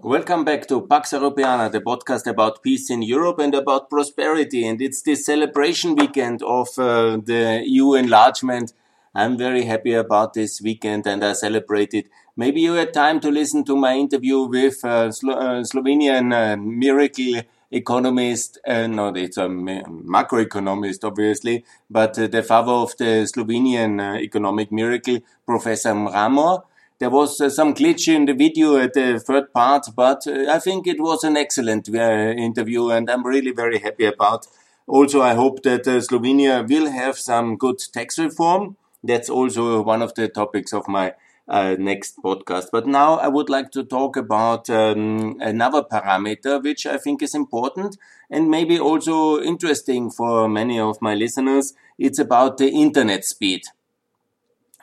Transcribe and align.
Welcome 0.00 0.44
back 0.44 0.68
to 0.68 0.86
Pax 0.86 1.10
Europiana, 1.10 1.72
the 1.72 1.80
podcast 1.80 2.28
about 2.28 2.62
peace 2.62 2.88
in 2.88 3.02
Europe 3.02 3.40
and 3.40 3.52
about 3.52 3.90
prosperity. 3.90 4.64
And 4.64 4.80
it's 4.80 5.02
the 5.02 5.16
celebration 5.16 5.96
weekend 5.96 6.40
of 6.40 6.68
uh, 6.78 7.16
the 7.16 7.64
EU 7.66 7.94
enlargement. 7.94 8.74
I'm 9.12 9.36
very 9.36 9.64
happy 9.64 9.94
about 9.94 10.34
this 10.34 10.62
weekend 10.62 11.08
and 11.08 11.24
I 11.24 11.32
celebrate 11.32 11.94
it. 11.94 12.06
Maybe 12.36 12.60
you 12.60 12.74
had 12.74 12.94
time 12.94 13.18
to 13.18 13.28
listen 13.28 13.64
to 13.64 13.74
my 13.74 13.96
interview 13.96 14.42
with 14.42 14.84
uh, 14.84 15.10
Slo 15.10 15.34
uh, 15.34 15.64
Slovenian 15.64 16.32
uh, 16.32 16.56
miracle 16.56 17.42
economist, 17.72 18.58
uh, 18.68 18.86
no, 18.86 19.08
it's 19.08 19.36
a 19.36 19.48
macroeconomist, 19.48 21.02
obviously, 21.02 21.64
but 21.90 22.16
uh, 22.18 22.28
the 22.28 22.44
father 22.44 22.72
of 22.72 22.96
the 22.98 23.26
Slovenian 23.26 24.00
uh, 24.00 24.16
economic 24.20 24.70
miracle, 24.70 25.18
Professor 25.44 25.90
Mramor. 25.90 26.62
There 26.98 27.10
was 27.10 27.40
uh, 27.40 27.48
some 27.48 27.74
glitch 27.74 28.12
in 28.12 28.24
the 28.24 28.34
video 28.34 28.76
at 28.76 28.94
the 28.94 29.20
third 29.20 29.52
part, 29.52 29.86
but 29.94 30.26
uh, 30.26 30.50
I 30.50 30.58
think 30.58 30.88
it 30.88 31.00
was 31.00 31.22
an 31.22 31.36
excellent 31.36 31.88
uh, 31.88 32.00
interview 32.00 32.88
and 32.90 33.08
I'm 33.08 33.24
really 33.24 33.52
very 33.52 33.78
happy 33.78 34.04
about. 34.06 34.48
Also, 34.88 35.22
I 35.22 35.34
hope 35.34 35.62
that 35.62 35.86
uh, 35.86 36.00
Slovenia 36.00 36.68
will 36.68 36.90
have 36.90 37.16
some 37.16 37.56
good 37.56 37.78
tax 37.92 38.18
reform. 38.18 38.76
That's 39.04 39.30
also 39.30 39.80
one 39.82 40.02
of 40.02 40.14
the 40.14 40.26
topics 40.28 40.72
of 40.72 40.88
my 40.88 41.14
uh, 41.46 41.76
next 41.78 42.20
podcast. 42.20 42.66
But 42.72 42.88
now 42.88 43.14
I 43.14 43.28
would 43.28 43.48
like 43.48 43.70
to 43.72 43.84
talk 43.84 44.16
about 44.16 44.68
um, 44.68 45.36
another 45.40 45.82
parameter 45.82 46.60
which 46.60 46.84
I 46.84 46.98
think 46.98 47.22
is 47.22 47.32
important 47.32 47.96
and 48.28 48.50
maybe 48.50 48.76
also 48.76 49.40
interesting 49.40 50.10
for 50.10 50.48
many 50.48 50.80
of 50.80 51.00
my 51.00 51.14
listeners. 51.14 51.74
It's 51.96 52.18
about 52.18 52.58
the 52.58 52.68
internet 52.70 53.24
speed 53.24 53.62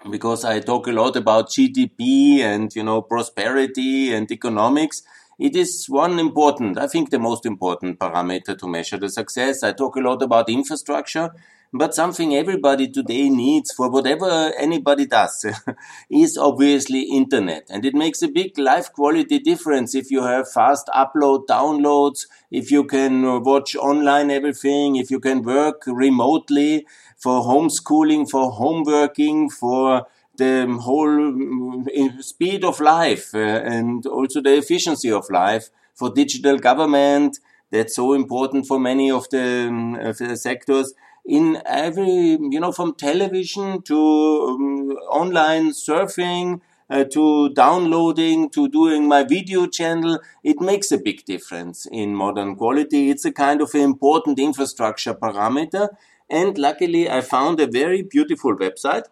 because 0.10 0.46
I 0.46 0.60
talk 0.60 0.88
a 0.88 0.92
lot 0.92 1.16
about 1.16 1.50
GDP 1.50 2.42
and, 2.42 2.74
you 2.76 2.84
know, 2.84 3.02
prosperity 3.02 4.14
and 4.14 4.32
economics. 4.32 5.04
It 5.40 5.56
is 5.56 5.88
one 5.90 6.20
important, 6.20 6.78
I 6.78 6.88
think 6.88 7.10
the 7.10 7.20
most 7.20 7.46
important 7.46 8.00
parameter 8.00 8.58
to 8.58 8.68
measure 8.68 8.98
the 8.98 9.10
success. 9.10 9.64
I 9.64 9.74
talk 9.74 9.96
a 9.96 10.00
lot 10.02 10.22
about 10.22 10.50
infrastructure, 10.50 11.32
but 11.78 11.94
something 11.94 12.34
everybody 12.34 12.88
today 12.88 13.30
needs 13.30 13.74
for 13.74 13.90
whatever 13.90 14.54
anybody 14.58 15.06
does 15.06 15.46
is 16.10 16.38
obviously 16.38 17.02
internet. 17.02 17.68
And 17.70 17.84
it 17.84 17.94
makes 17.94 18.22
a 18.22 18.30
big 18.30 18.58
life 18.58 18.94
quality 18.94 19.40
difference 19.40 19.94
if 19.94 20.10
you 20.10 20.24
have 20.24 20.50
fast 20.50 20.88
upload, 20.96 21.48
downloads, 21.48 22.28
if 22.50 22.72
you 22.72 22.86
can 22.86 23.44
watch 23.44 23.76
online 23.76 24.32
everything, 24.32 24.96
if 24.96 25.12
you 25.12 25.20
can 25.20 25.42
work 25.42 25.84
remotely 25.86 26.88
for 27.18 27.42
homeschooling, 27.42 28.30
for 28.30 28.54
homeworking, 28.54 29.52
for 29.52 30.08
the 30.38 30.66
whole 30.82 31.08
mm, 31.08 32.24
speed 32.24 32.64
of 32.64 32.80
life 32.80 33.36
uh, 33.36 33.38
and 33.38 34.06
also 34.06 34.42
the 34.42 34.56
efficiency 34.58 35.12
of 35.12 35.30
life 35.30 35.70
for 35.94 36.10
digital 36.10 36.58
government. 36.58 37.40
That's 37.72 37.96
so 37.96 38.14
important 38.14 38.66
for 38.66 38.80
many 38.80 39.12
of 39.12 39.30
the, 39.30 39.68
um, 39.68 39.96
of 39.96 40.18
the 40.18 40.38
sectors 40.38 40.94
in 41.26 41.62
every, 41.66 42.38
you 42.40 42.60
know, 42.60 42.72
from 42.72 42.94
television 42.94 43.82
to 43.84 43.98
um, 43.98 44.92
online 45.10 45.72
surfing, 45.72 46.62
uh, 46.90 47.04
to 47.04 47.50
downloading, 47.50 48.50
to 48.52 48.68
doing 48.68 49.08
my 49.08 49.24
video 49.24 49.66
channel, 49.66 50.20
it 50.44 50.62
makes 50.62 50.92
a 50.92 50.98
big 50.98 51.26
difference 51.26 51.88
in 51.92 52.14
modern 52.14 52.56
quality. 52.56 53.10
It's 53.10 53.26
a 53.26 53.32
kind 53.32 53.62
of 53.62 53.74
important 53.74 54.38
infrastructure 54.40 55.16
parameter. 55.16 55.90
And 56.30 56.58
luckily, 56.58 57.10
I 57.10 57.22
found 57.22 57.60
a 57.60 57.68
very 57.68 58.04
beautiful 58.04 58.56
website. 58.56 59.06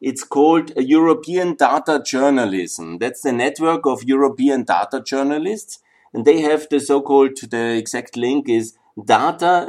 It's 0.00 0.24
called 0.24 0.72
European 0.76 1.56
Data 1.56 2.02
Journalism. 2.04 2.98
That's 2.98 3.20
the 3.20 3.32
network 3.32 3.84
of 3.84 4.02
European 4.04 4.64
data 4.64 5.02
journalists. 5.02 5.80
And 6.14 6.24
they 6.24 6.40
have 6.40 6.68
the 6.70 6.80
so-called, 6.80 7.36
the 7.50 7.76
exact 7.76 8.16
link 8.16 8.48
is 8.48 8.78
data 9.04 9.68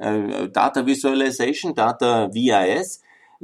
uh, 0.00 0.46
data 0.46 0.82
visualization, 0.82 1.72
data 1.72 2.28
VIS, 2.32 3.00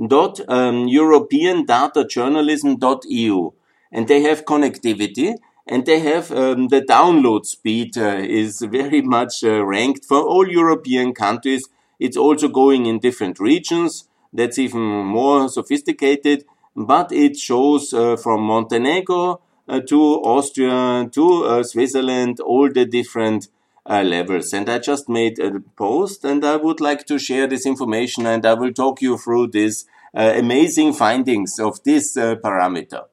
dot 0.07 0.41
um, 0.49 0.89
European 0.89 1.65
data 1.65 2.05
journalism 2.05 2.77
dot 2.77 3.05
EU. 3.07 3.51
And 3.93 4.07
they 4.09 4.23
have 4.23 4.45
connectivity 4.45 5.37
and 5.67 5.85
they 5.85 6.01
have 6.01 6.31
um, 6.33 6.69
the 6.69 6.81
download 6.83 7.45
speed 7.47 7.97
uh, 7.99 8.17
is 8.17 8.61
very 8.61 9.03
much 9.17 9.45
uh, 9.45 9.65
ranked 9.65 10.05
for 10.05 10.23
all 10.23 10.49
European 10.49 11.13
countries. 11.13 11.69
It's 11.99 12.17
also 12.17 12.49
going 12.49 12.87
in 12.87 12.99
different 12.99 13.39
regions. 13.39 14.09
That's 14.33 14.59
even 14.59 14.81
more 14.81 15.49
sophisticated, 15.49 16.45
but 16.77 17.11
it 17.13 17.37
shows 17.37 17.93
uh, 17.93 18.17
from 18.17 18.43
Montenegro 18.43 19.41
to 19.87 20.01
Austria 20.25 21.09
to 21.13 21.63
Switzerland 21.63 22.41
all 22.41 22.69
the 22.73 22.85
different 22.85 23.49
uh, 23.89 24.03
levels. 24.03 24.53
And 24.53 24.69
I 24.69 24.79
just 24.79 25.09
made 25.09 25.39
a 25.39 25.61
post 25.77 26.25
and 26.25 26.45
I 26.45 26.57
would 26.57 26.81
like 26.81 27.07
to 27.07 27.19
share 27.19 27.47
this 27.47 27.67
information 27.67 28.27
and 28.27 28.45
I 28.45 28.55
will 28.55 28.73
talk 28.73 29.01
you 29.03 29.17
through 29.19 29.49
these 29.49 29.87
uh, 30.15 30.35
amazing 30.37 30.93
findings 30.93 31.59
of 31.59 31.83
this 31.85 32.17
uh, 32.17 32.37
parameter. 32.37 33.05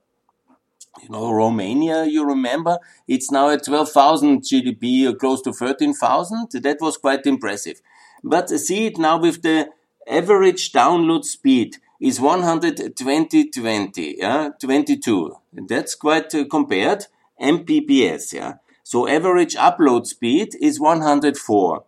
You 1.04 1.10
know, 1.10 1.32
Romania, 1.32 2.06
you 2.06 2.26
remember, 2.26 2.80
it's 3.08 3.30
now 3.32 3.50
at 3.50 3.66
12,000 3.66 4.42
GDP, 4.42 5.08
or 5.08 5.16
close 5.16 5.42
to 5.44 5.54
13,000. 5.54 6.50
That 6.64 6.78
was 6.82 6.98
quite 6.98 7.26
impressive. 7.28 7.82
But 8.24 8.50
see 8.50 8.88
it 8.88 8.98
now 8.98 9.20
with 9.20 9.44
the 9.44 9.70
average 10.08 10.72
download 10.72 11.24
speed 11.24 11.78
is 12.00 12.20
120 12.20 13.50
20, 13.50 14.16
yeah, 14.18 14.50
22. 14.60 15.36
That's 15.54 15.96
quite 15.96 16.34
uh, 16.34 16.46
compared. 16.46 17.06
Mbps, 17.40 18.34
yeah. 18.34 18.54
So 18.90 19.06
average 19.06 19.56
upload 19.56 20.08
speed 20.08 20.56
is 20.62 20.80
104. 20.80 21.84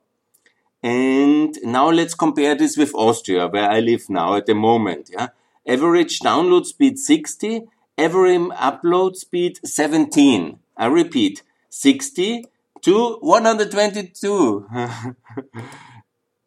And 0.84 1.58
now 1.64 1.90
let's 1.90 2.14
compare 2.14 2.56
this 2.56 2.76
with 2.76 2.94
Austria, 2.94 3.48
where 3.48 3.70
I 3.70 3.80
live 3.80 4.10
now 4.10 4.36
at 4.36 4.48
the 4.48 4.54
moment. 4.54 5.10
Yeah? 5.10 5.30
Average 5.66 6.20
download 6.20 6.66
speed 6.66 7.00
60, 7.00 7.62
average 7.98 8.50
upload 8.52 9.16
speed 9.16 9.62
17. 9.64 10.60
I 10.76 10.86
repeat, 10.88 11.42
60 11.70 12.44
to 12.82 13.18
122. 13.22 14.68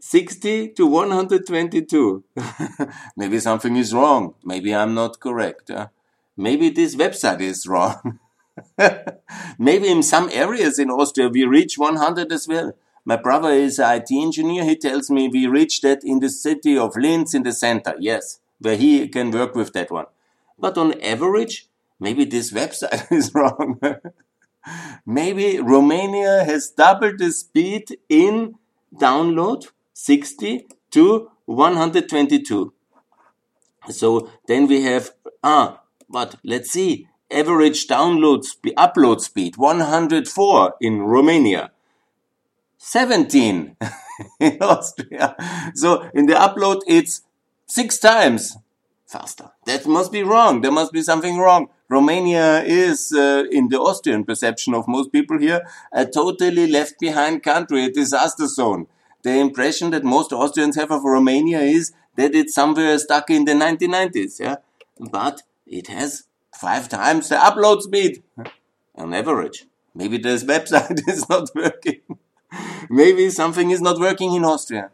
60 0.03 0.69
to 0.69 0.87
122. 0.87 2.25
Maybe 3.17 3.39
something 3.39 3.75
is 3.77 3.95
wrong. 3.95 4.35
Maybe 4.45 4.75
I'm 4.75 4.93
not 4.93 5.19
correct. 5.19 5.71
Maybe 6.37 6.69
this 6.69 6.95
website 6.95 7.41
is 7.41 7.67
wrong. 7.73 8.19
Maybe 9.59 9.89
in 9.89 10.03
some 10.03 10.29
areas 10.31 10.79
in 10.79 10.91
Austria 10.91 11.29
we 11.29 11.45
reach 11.45 11.79
100 11.79 12.33
as 12.33 12.49
well. 12.49 12.73
My 13.05 13.17
brother 13.17 13.51
is 13.51 13.79
an 13.79 13.97
IT 13.97 14.09
engineer. 14.11 14.65
He 14.65 14.77
tells 14.77 15.11
me 15.11 15.29
we 15.29 15.47
reached 15.47 15.83
that 15.83 16.05
in 16.05 16.21
the 16.21 16.29
city 16.29 16.79
of 16.79 16.97
Linz 16.97 17.35
in 17.35 17.43
the 17.43 17.53
center. 17.53 17.95
Yes, 17.99 18.41
where 18.61 18.77
he 18.77 19.09
can 19.09 19.31
work 19.31 19.55
with 19.55 19.73
that 19.73 19.91
one. 19.91 20.07
But 20.59 20.79
on 20.79 21.01
average, 21.01 21.69
maybe 21.99 22.25
this 22.25 22.53
website 22.53 23.11
is 23.13 23.35
wrong. 23.35 23.81
maybe 25.07 25.59
Romania 25.59 26.45
has 26.45 26.71
doubled 26.71 27.19
the 27.19 27.33
speed 27.33 27.99
in 28.09 28.55
download 28.95 29.71
60 29.95 30.67
to 30.93 31.31
122. 31.47 32.73
So 33.91 34.31
then 34.47 34.69
we 34.69 34.85
have, 34.85 35.11
ah, 35.43 35.81
but 36.09 36.37
let's 36.45 36.71
see 36.71 37.09
average 37.33 37.87
download 37.87 38.45
speed, 38.45 38.75
upload 38.77 39.21
speed 39.21 39.57
104 39.57 40.75
in 40.81 41.03
Romania, 41.03 41.71
17 42.79 43.77
in 44.41 44.59
Austria. 44.61 45.37
So 45.75 46.09
in 46.15 46.27
the 46.27 46.35
upload, 46.35 46.81
it's 46.87 47.23
six 47.67 47.99
times 47.99 48.57
faster. 49.07 49.51
That 49.67 49.87
must 49.87 50.11
be 50.11 50.23
wrong. 50.23 50.63
There 50.63 50.73
must 50.73 50.93
be 50.93 51.03
something 51.03 51.39
wrong. 51.39 51.69
Romania 51.89 52.63
is, 52.63 53.13
uh, 53.13 53.45
in 53.51 53.69
the 53.69 53.79
Austrian 53.79 54.25
perception 54.25 54.75
of 54.75 54.89
most 54.89 55.13
people 55.13 55.39
here, 55.39 55.61
a 55.93 56.07
totally 56.07 56.67
left 56.67 56.99
behind 56.99 57.43
country, 57.43 57.85
a 57.85 57.91
disaster 57.91 58.47
zone. 58.47 58.87
The 59.23 59.39
impression 59.39 59.91
that 59.91 60.03
most 60.03 60.33
Austrians 60.33 60.77
have 60.77 60.91
of 60.91 61.05
Romania 61.05 61.61
is 61.61 61.93
that 62.17 62.35
it's 62.35 62.55
somewhere 62.55 62.99
stuck 62.99 63.31
in 63.31 63.45
the 63.45 63.53
1990s, 63.53 64.41
yeah? 64.41 64.57
But 64.99 65.43
it 65.67 65.89
has 65.89 66.25
five 66.55 66.89
times 66.89 67.29
the 67.29 67.37
upload 67.37 67.83
speed 67.83 68.23
on 68.95 69.15
average. 69.15 69.67
Maybe 69.95 70.19
this 70.19 70.45
website 70.45 71.01
is 71.09 71.29
not 71.29 71.51
working. 71.55 72.01
maybe 72.91 73.31
something 73.31 73.71
is 73.71 73.81
not 73.81 73.99
working 73.99 74.35
in 74.35 74.45
Austria. 74.45 74.91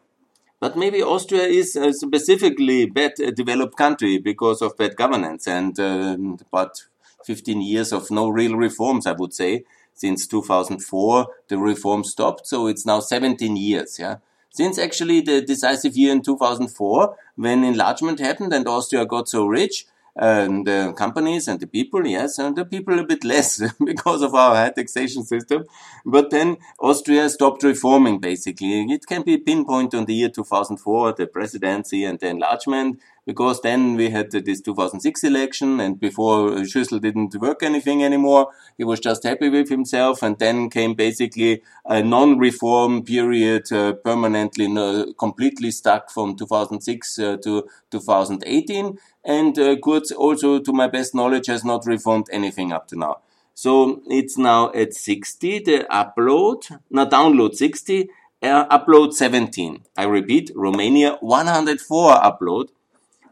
But 0.61 0.77
maybe 0.77 1.03
Austria 1.03 1.45
is 1.45 1.77
a 1.77 1.93
specifically 1.93 2.87
bad 2.87 3.13
developed 3.37 3.77
country 3.77 4.19
because 4.19 4.61
of 4.61 4.77
bad 4.77 4.97
governance 4.97 5.47
and 5.47 5.79
uh, 5.79 6.17
about 6.41 6.85
15 7.25 7.61
years 7.61 7.93
of 7.93 8.11
no 8.11 8.29
real 8.29 8.57
reforms, 8.57 9.07
I 9.07 9.13
would 9.13 9.33
say. 9.33 9.65
Since 9.95 10.27
2004, 10.29 11.27
the 11.49 11.59
reform 11.59 12.05
stopped, 12.05 12.47
so 12.47 12.67
it's 12.69 12.87
now 12.87 13.01
17 13.01 13.57
years, 13.57 13.99
yeah. 13.99 14.17
Since 14.51 14.79
actually 14.79 15.21
the 15.21 15.43
decisive 15.43 15.97
year 15.97 16.13
in 16.13 16.23
2004, 16.23 17.17
when 17.37 17.65
enlargement 17.65 18.21
happened 18.21 18.53
and 18.53 18.67
Austria 18.67 19.05
got 19.05 19.29
so 19.29 19.47
rich, 19.47 19.87
and 20.19 20.67
the 20.67 20.93
companies 20.97 21.47
and 21.47 21.61
the 21.61 21.67
people, 21.67 22.07
yes, 22.07 22.39
and 22.39 22.57
the 22.57 22.65
people 22.65 22.99
a 22.99 23.05
bit 23.05 23.23
less 23.25 23.63
because 23.85 24.23
of 24.23 24.35
our 24.35 24.55
high 24.57 24.71
taxation 24.71 25.23
system. 25.25 25.65
But 26.05 26.31
then 26.31 26.57
Austria 26.81 27.29
stopped 27.31 27.63
reforming 27.63 28.19
basically. 28.19 28.83
It 28.93 29.07
can 29.07 29.23
be 29.23 29.39
pinpointed 29.39 29.99
on 29.99 30.07
the 30.07 30.15
year 30.15 30.29
2004, 30.29 31.13
the 31.13 31.27
presidency 31.27 32.05
and 32.05 32.19
the 32.19 32.29
enlargement 32.29 33.01
because 33.29 33.61
then 33.61 33.95
we 33.95 34.09
had 34.09 34.31
this 34.31 34.63
2006 34.63 35.23
election 35.23 35.81
and 35.81 36.01
before 36.01 36.49
Schüssel 36.71 36.99
didn't 36.99 37.35
work 37.39 37.63
anything 37.63 38.03
anymore. 38.03 38.49
He 38.79 38.85
was 38.85 39.01
just 39.01 39.23
happy 39.23 39.51
with 39.51 39.69
himself 39.69 40.23
and 40.23 40.39
then 40.39 40.71
came 40.71 40.95
basically 40.95 41.63
a 41.85 42.03
non-reform 42.03 43.03
period, 43.03 43.71
uh, 43.71 43.93
permanently, 43.93 44.67
no, 44.67 45.13
completely 45.19 45.71
stuck 45.71 46.11
from 46.11 46.37
2006 46.37 47.19
uh, 47.19 47.37
to 47.45 47.69
2018. 47.91 48.99
And 49.27 49.59
uh, 49.59 49.77
Kurz 49.77 50.11
also, 50.11 50.59
to 50.61 50.73
my 50.73 50.87
best 50.87 51.15
knowledge, 51.15 51.49
has 51.49 51.67
not 51.67 51.85
reformed 51.85 52.29
anything 52.33 52.73
up 52.73 52.89
to 52.89 52.97
now. 52.97 53.19
So 53.53 54.01
it's 54.07 54.39
now 54.39 54.73
at 54.73 54.95
60, 54.95 55.59
the 55.65 55.87
upload, 55.91 56.81
now 56.91 57.05
download 57.05 57.57
60, 57.57 58.09
uh, 58.43 58.79
upload 58.79 59.13
17. 59.13 59.83
I 59.99 60.05
repeat, 60.05 60.51
Romania 60.55 61.19
104 61.21 62.15
upload, 62.15 62.69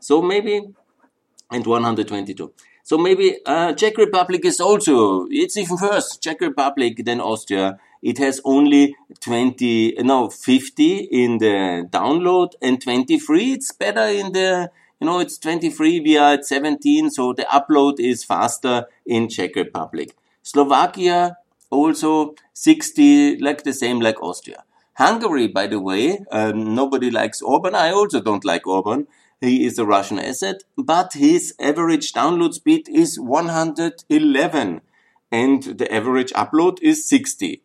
so 0.07 0.23
maybe, 0.23 0.63
and 1.51 1.67
122. 1.67 2.53
So 2.85 2.97
maybe 2.97 3.39
uh, 3.45 3.73
Czech 3.73 3.99
Republic 3.99 4.45
is 4.45 4.61
also, 4.61 5.27
it's 5.29 5.57
even 5.57 5.79
worse, 5.83 6.17
Czech 6.19 6.41
Republic 6.41 7.05
than 7.05 7.21
Austria. 7.21 7.81
It 8.03 8.19
has 8.19 8.41
only 8.45 8.95
20, 9.21 9.97
no, 10.05 10.31
50 10.31 11.09
in 11.11 11.39
the 11.39 11.89
download 11.91 12.53
and 12.63 12.81
23. 12.81 13.55
It's 13.55 13.73
better 13.73 14.07
in 14.07 14.31
the, 14.31 14.71
you 15.01 15.09
know, 15.09 15.19
it's 15.19 15.39
23, 15.39 15.99
we 15.99 16.17
are 16.17 16.35
at 16.35 16.47
17, 16.47 17.11
so 17.11 17.33
the 17.33 17.43
upload 17.51 17.99
is 17.99 18.23
faster 18.23 18.87
in 19.05 19.29
Czech 19.29 19.57
Republic. 19.57 20.15
Slovakia 20.45 21.39
also 21.69 22.37
60, 22.53 23.39
like 23.39 23.65
the 23.65 23.73
same 23.73 23.99
like 23.99 24.23
Austria. 24.23 24.63
Hungary, 24.95 25.49
by 25.49 25.67
the 25.67 25.81
way, 25.81 26.25
um, 26.31 26.77
nobody 26.77 27.11
likes 27.11 27.43
Orban. 27.43 27.75
I 27.75 27.91
also 27.91 28.21
don't 28.21 28.45
like 28.45 28.69
Orban. 28.69 29.09
He 29.41 29.67
is 29.67 29.79
a 29.79 29.85
Russian 29.85 30.19
asset, 30.19 30.63
but 30.77 31.13
his 31.13 31.55
average 31.61 32.13
download 32.13 32.55
speed 32.55 32.89
is 32.89 33.21
111 33.21 34.81
and 35.31 35.63
the 35.63 35.93
average 35.93 36.33
upload 36.33 36.79
is 36.81 37.09
60. 37.09 37.63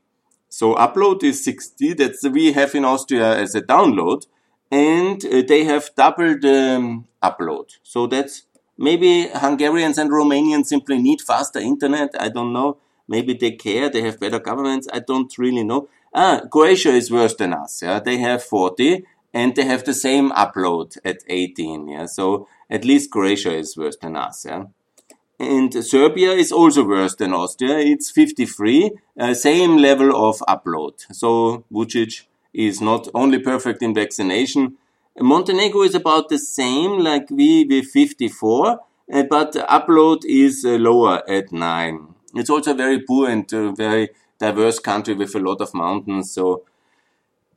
So 0.49 0.75
upload 0.75 1.23
is 1.23 1.43
60. 1.45 1.93
That's 1.93 2.27
we 2.27 2.51
have 2.51 2.75
in 2.75 2.83
Austria 2.83 3.37
as 3.37 3.55
a 3.55 3.61
download 3.61 4.27
and 4.69 5.23
uh, 5.25 5.43
they 5.47 5.63
have 5.63 5.95
doubled 5.95 6.43
um, 6.43 7.07
upload. 7.23 7.77
So 7.83 8.05
that's 8.05 8.43
maybe 8.77 9.29
Hungarians 9.33 9.97
and 9.97 10.11
Romanians 10.11 10.65
simply 10.65 10.97
need 11.01 11.21
faster 11.21 11.59
internet. 11.59 12.09
I 12.19 12.27
don't 12.27 12.51
know. 12.51 12.77
Maybe 13.07 13.33
they 13.33 13.51
care. 13.51 13.89
They 13.89 14.01
have 14.01 14.19
better 14.19 14.39
governments. 14.39 14.87
I 14.91 14.99
don't 14.99 15.37
really 15.37 15.63
know. 15.63 15.87
Ah, 16.13 16.41
Croatia 16.51 16.89
is 16.89 17.09
worse 17.09 17.35
than 17.35 17.53
us. 17.53 17.81
Yeah, 17.81 17.99
they 17.99 18.17
have 18.17 18.43
40 18.43 19.05
and 19.33 19.55
they 19.55 19.63
have 19.65 19.83
the 19.83 19.93
same 19.93 20.31
upload 20.31 20.97
at 21.05 21.19
18. 21.27 21.87
Yeah, 21.87 22.05
so 22.05 22.47
at 22.69 22.85
least 22.85 23.11
Croatia 23.11 23.53
is 23.53 23.77
worse 23.77 23.97
than 23.97 24.15
us. 24.15 24.45
Yeah. 24.45 24.65
And 25.39 25.73
Serbia 25.83 26.31
is 26.33 26.51
also 26.51 26.87
worse 26.87 27.15
than 27.15 27.33
Austria. 27.33 27.79
It's 27.79 28.11
53, 28.11 28.91
uh, 29.19 29.33
same 29.33 29.77
level 29.77 30.15
of 30.15 30.37
upload. 30.47 30.93
So 31.11 31.63
Vucic 31.71 32.25
is 32.53 32.79
not 32.79 33.07
only 33.15 33.39
perfect 33.39 33.81
in 33.81 33.95
vaccination. 33.95 34.77
Montenegro 35.19 35.83
is 35.83 35.95
about 35.95 36.29
the 36.29 36.37
same 36.37 36.99
like 36.99 37.29
we 37.31 37.65
with 37.65 37.85
54, 37.85 38.79
uh, 39.13 39.23
but 39.23 39.53
upload 39.53 40.19
is 40.25 40.63
uh, 40.63 40.71
lower 40.71 41.27
at 41.29 41.51
9. 41.51 42.07
It's 42.35 42.49
also 42.49 42.73
very 42.73 42.99
poor 43.01 43.29
and 43.29 43.51
uh, 43.53 43.71
very 43.71 44.09
diverse 44.39 44.79
country 44.79 45.13
with 45.13 45.35
a 45.35 45.39
lot 45.39 45.59
of 45.59 45.73
mountains. 45.73 46.31
So 46.31 46.63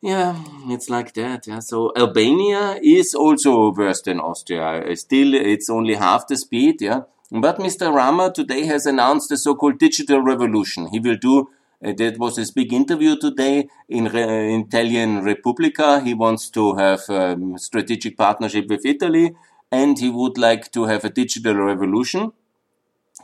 yeah, 0.05 0.37
it's 0.69 0.91
like 0.91 1.15
that. 1.15 1.47
Yeah. 1.47 1.61
So 1.61 1.91
Albania 1.97 2.79
is 2.83 3.15
also 3.15 3.73
worse 3.73 4.03
than 4.03 4.21
Austria. 4.21 4.95
Still, 4.97 5.33
it's 5.33 5.71
only 5.71 5.95
half 5.95 6.27
the 6.27 6.37
speed. 6.37 6.83
Yeah. 6.83 7.05
But 7.33 7.59
Mr. 7.59 7.91
Rama 7.91 8.31
today 8.31 8.67
has 8.67 8.85
announced 8.85 9.31
the 9.31 9.39
so-called 9.39 9.79
digital 9.79 10.21
revolution. 10.21 10.89
He 10.89 11.01
will 11.01 11.17
do. 11.17 11.49
Uh, 11.83 11.95
that 11.97 12.19
was 12.19 12.37
his 12.37 12.51
big 12.51 12.75
interview 12.75 13.17
today 13.17 13.69
in 13.89 14.05
Re- 14.05 14.61
Italian 14.61 15.25
Repubblica. 15.25 16.01
He 16.01 16.13
wants 16.13 16.51
to 16.51 16.75
have 16.75 17.09
um, 17.09 17.57
strategic 17.57 18.19
partnership 18.19 18.67
with 18.69 18.85
Italy, 18.85 19.35
and 19.73 19.99
he 19.99 20.11
would 20.11 20.37
like 20.37 20.71
to 20.73 20.85
have 20.85 21.05
a 21.07 21.11
digital 21.11 21.55
revolution. 21.55 22.33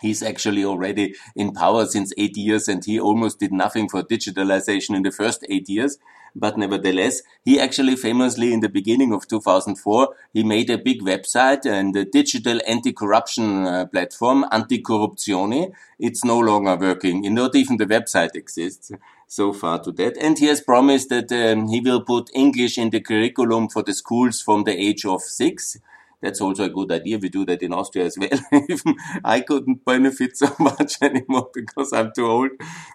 He's 0.01 0.23
actually 0.23 0.65
already 0.65 1.15
in 1.37 1.53
power 1.53 1.85
since 1.85 2.15
eight 2.17 2.39
years, 2.39 2.69
and 2.69 2.83
he 2.83 2.99
almost 2.99 3.39
did 3.39 3.53
nothing 3.53 3.87
for 3.87 4.03
digitalization 4.03 4.97
in 4.97 5.03
the 5.03 5.13
first 5.13 5.45
eight 5.51 5.69
years 5.69 5.99
but 6.35 6.57
nevertheless, 6.57 7.23
he 7.45 7.59
actually 7.61 7.97
famously 7.97 8.53
in 8.53 8.61
the 8.61 8.69
beginning 8.69 9.13
of 9.13 9.27
2004, 9.29 10.15
he 10.33 10.43
made 10.43 10.71
a 10.71 10.79
big 10.79 11.03
website 11.03 11.67
and 11.67 11.97
a 11.97 12.05
digital 12.05 12.61
anti-corruption 12.67 13.67
uh, 13.67 13.87
platform, 13.87 14.45
Anticorruzione. 14.53 15.73
It's 15.99 16.25
no 16.25 16.39
longer 16.39 16.77
working. 16.77 17.23
Not 17.35 17.55
even 17.55 17.77
the 17.77 17.87
website 17.87 18.35
exists 18.35 18.93
so 19.27 19.53
far 19.53 19.79
to 19.81 19.93
that. 19.93 20.17
And 20.17 20.39
he 20.39 20.47
has 20.47 20.61
promised 20.61 21.09
that 21.11 21.31
um, 21.31 21.69
he 21.69 21.81
will 21.81 22.03
put 22.03 22.31
English 22.35 22.79
in 22.79 22.91
the 22.91 23.01
curriculum 23.01 23.69
for 23.69 23.83
the 23.83 23.95
schools 23.95 24.41
from 24.41 24.65
the 24.65 24.73
age 24.73 25.05
of 25.05 25.23
six. 25.23 25.79
That's 26.23 26.41
also 26.41 26.65
a 26.65 26.69
good 26.69 26.93
idea. 26.93 27.19
We 27.19 27.31
do 27.31 27.47
that 27.47 27.63
in 27.63 27.73
Austria 27.73 28.05
as 28.07 28.19
well. 28.19 28.39
I 29.25 29.41
couldn't 29.41 29.85
benefit 29.85 30.37
so 30.37 30.55
much 30.61 31.01
anymore 31.01 31.51
because 31.55 31.93
I'm 31.93 32.13
too 32.15 32.27
old. 32.27 32.51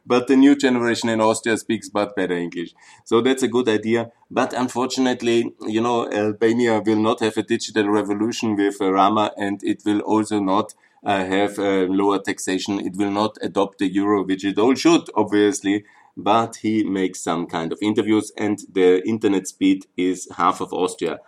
But 0.06 0.28
the 0.28 0.36
new 0.36 0.56
generation 0.56 1.10
in 1.10 1.22
Austria 1.22 1.58
speaks 1.58 1.90
but 1.90 2.16
better 2.16 2.36
English. 2.36 2.74
So 3.04 3.22
that's 3.22 3.44
a 3.44 3.48
good 3.48 3.68
idea. 3.68 4.12
But 4.30 4.54
unfortunately, 4.54 5.54
you 5.62 5.82
know, 5.82 6.12
Albania 6.12 6.82
will 6.86 6.98
not 7.00 7.20
have 7.22 7.38
a 7.38 7.44
digital 7.44 7.90
revolution 7.90 8.56
with 8.56 8.80
Rama 8.80 9.32
and 9.38 9.60
it 9.64 9.82
will 9.86 10.02
also 10.02 10.40
not 10.40 10.74
uh, 11.04 11.26
have 11.26 11.58
uh, 11.60 11.86
lower 11.90 12.20
taxation. 12.20 12.80
It 12.80 12.96
will 12.96 13.12
not 13.12 13.38
adopt 13.42 13.80
the 13.80 13.92
euro, 13.92 14.24
which 14.24 14.44
it 14.46 14.58
all 14.58 14.76
should, 14.76 15.10
obviously. 15.16 15.84
But 16.18 16.58
he 16.58 16.84
makes 16.84 17.20
some 17.20 17.46
kind 17.48 17.72
of 17.74 17.80
interviews 17.82 18.32
and 18.38 18.60
the 18.72 19.06
internet 19.08 19.48
speed 19.48 19.86
is 19.98 20.28
half 20.38 20.62
of 20.62 20.72
Austria. 20.74 21.20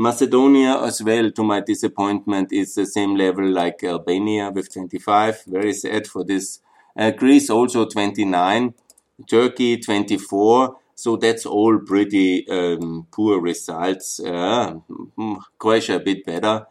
Macedonia 0.00 0.80
as 0.82 1.02
well, 1.02 1.30
to 1.30 1.42
my 1.42 1.60
disappointment, 1.60 2.54
is 2.54 2.74
the 2.74 2.86
same 2.86 3.16
level 3.16 3.46
like 3.46 3.84
Albania 3.84 4.50
with 4.50 4.72
25. 4.72 5.42
Very 5.46 5.74
sad 5.74 6.06
for 6.06 6.24
this. 6.24 6.60
Uh, 6.96 7.10
Greece 7.10 7.50
also 7.50 7.84
29. 7.84 8.72
Turkey 9.28 9.76
24. 9.76 10.78
So 10.94 11.16
that's 11.16 11.44
all 11.44 11.78
pretty 11.80 12.48
um, 12.48 13.08
poor 13.10 13.42
results. 13.42 14.20
Uh, 14.20 14.76
Croatia 15.58 15.96
a 15.96 16.00
bit 16.00 16.24
better. 16.24 16.66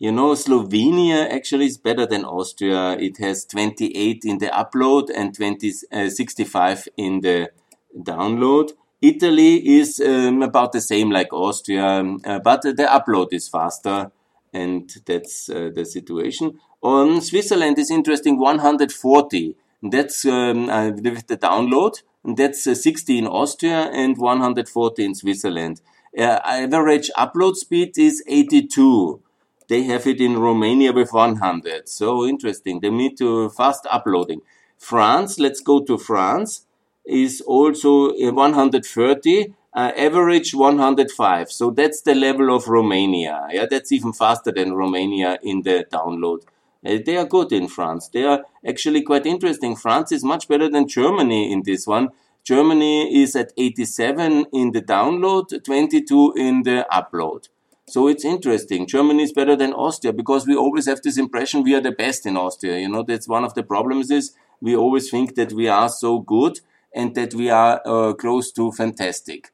You 0.00 0.10
know, 0.10 0.32
Slovenia 0.32 1.30
actually 1.30 1.66
is 1.66 1.78
better 1.78 2.06
than 2.06 2.24
Austria. 2.24 2.98
It 2.98 3.18
has 3.18 3.44
28 3.44 4.24
in 4.24 4.38
the 4.38 4.48
upload 4.48 5.10
and 5.14 5.32
20, 5.32 5.72
uh, 5.92 6.10
65 6.10 6.88
in 6.96 7.20
the 7.20 7.52
download. 7.96 8.72
Italy 9.00 9.78
is 9.78 10.00
um, 10.00 10.42
about 10.42 10.72
the 10.72 10.80
same 10.80 11.10
like 11.10 11.32
Austria, 11.32 11.84
um, 11.84 12.20
uh, 12.24 12.40
but 12.40 12.62
the 12.62 12.72
upload 12.72 13.28
is 13.32 13.48
faster, 13.48 14.10
and 14.52 14.90
that's 15.06 15.48
uh, 15.48 15.70
the 15.72 15.84
situation. 15.84 16.58
On 16.82 17.20
Switzerland 17.20 17.78
is 17.78 17.90
interesting 17.90 18.38
140. 18.38 19.56
That's 19.82 20.24
um, 20.24 20.68
uh, 20.68 20.90
with 20.90 21.26
the 21.26 21.36
download. 21.36 22.02
And 22.24 22.36
that's 22.36 22.66
uh, 22.66 22.74
60 22.74 23.18
in 23.18 23.26
Austria 23.26 23.90
and 23.92 24.16
140 24.18 25.04
in 25.04 25.14
Switzerland. 25.14 25.80
Uh, 26.16 26.40
average 26.44 27.10
upload 27.16 27.54
speed 27.54 27.96
is 27.96 28.22
82. 28.26 29.20
They 29.68 29.82
have 29.84 30.06
it 30.06 30.20
in 30.20 30.38
Romania 30.38 30.92
with 30.92 31.12
100. 31.12 31.88
So 31.88 32.26
interesting. 32.26 32.80
They 32.80 32.90
need 32.90 33.16
to 33.18 33.50
fast 33.50 33.86
uploading. 33.90 34.40
France, 34.76 35.38
let's 35.38 35.60
go 35.60 35.82
to 35.84 35.98
France 35.98 36.64
is 37.08 37.40
also 37.40 38.12
130, 38.12 39.54
uh, 39.74 39.92
average 39.96 40.54
105. 40.54 41.50
So 41.50 41.70
that's 41.70 42.02
the 42.02 42.14
level 42.14 42.54
of 42.54 42.68
Romania. 42.68 43.48
Yeah, 43.50 43.66
that's 43.70 43.92
even 43.92 44.12
faster 44.12 44.52
than 44.52 44.74
Romania 44.74 45.38
in 45.42 45.62
the 45.62 45.86
download. 45.90 46.42
Uh, 46.84 46.98
they 47.04 47.16
are 47.16 47.24
good 47.24 47.52
in 47.52 47.68
France. 47.68 48.08
They 48.08 48.24
are 48.24 48.44
actually 48.66 49.02
quite 49.02 49.26
interesting. 49.26 49.74
France 49.74 50.12
is 50.12 50.22
much 50.22 50.48
better 50.48 50.70
than 50.70 50.86
Germany 50.86 51.52
in 51.52 51.62
this 51.64 51.86
one. 51.86 52.10
Germany 52.44 53.22
is 53.22 53.34
at 53.36 53.52
87 53.56 54.46
in 54.52 54.72
the 54.72 54.80
download, 54.80 55.62
22 55.64 56.34
in 56.36 56.62
the 56.62 56.86
upload. 56.90 57.48
So 57.88 58.06
it's 58.06 58.24
interesting. 58.24 58.86
Germany 58.86 59.22
is 59.22 59.32
better 59.32 59.56
than 59.56 59.72
Austria 59.72 60.12
because 60.12 60.46
we 60.46 60.54
always 60.54 60.86
have 60.86 61.00
this 61.02 61.18
impression 61.18 61.62
we 61.62 61.74
are 61.74 61.80
the 61.80 61.90
best 61.90 62.26
in 62.26 62.36
Austria. 62.36 62.78
You 62.78 62.88
know, 62.88 63.02
that's 63.02 63.28
one 63.28 63.44
of 63.44 63.54
the 63.54 63.62
problems 63.62 64.10
is 64.10 64.34
we 64.60 64.76
always 64.76 65.10
think 65.10 65.34
that 65.36 65.52
we 65.52 65.68
are 65.68 65.88
so 65.88 66.18
good 66.20 66.60
and 66.94 67.14
that 67.14 67.34
we 67.34 67.50
are 67.50 67.80
uh, 67.84 68.12
close 68.14 68.50
to 68.52 68.72
fantastic. 68.72 69.52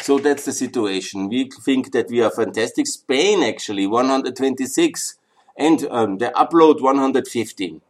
So 0.00 0.18
that's 0.18 0.44
the 0.44 0.52
situation. 0.52 1.28
We 1.28 1.50
think 1.64 1.92
that 1.92 2.08
we 2.08 2.22
are 2.22 2.30
fantastic. 2.30 2.86
Spain 2.86 3.42
actually 3.42 3.86
126. 3.86 5.16
And 5.56 5.86
um, 5.90 6.18
the 6.18 6.32
upload 6.36 6.80
115. 6.80 7.80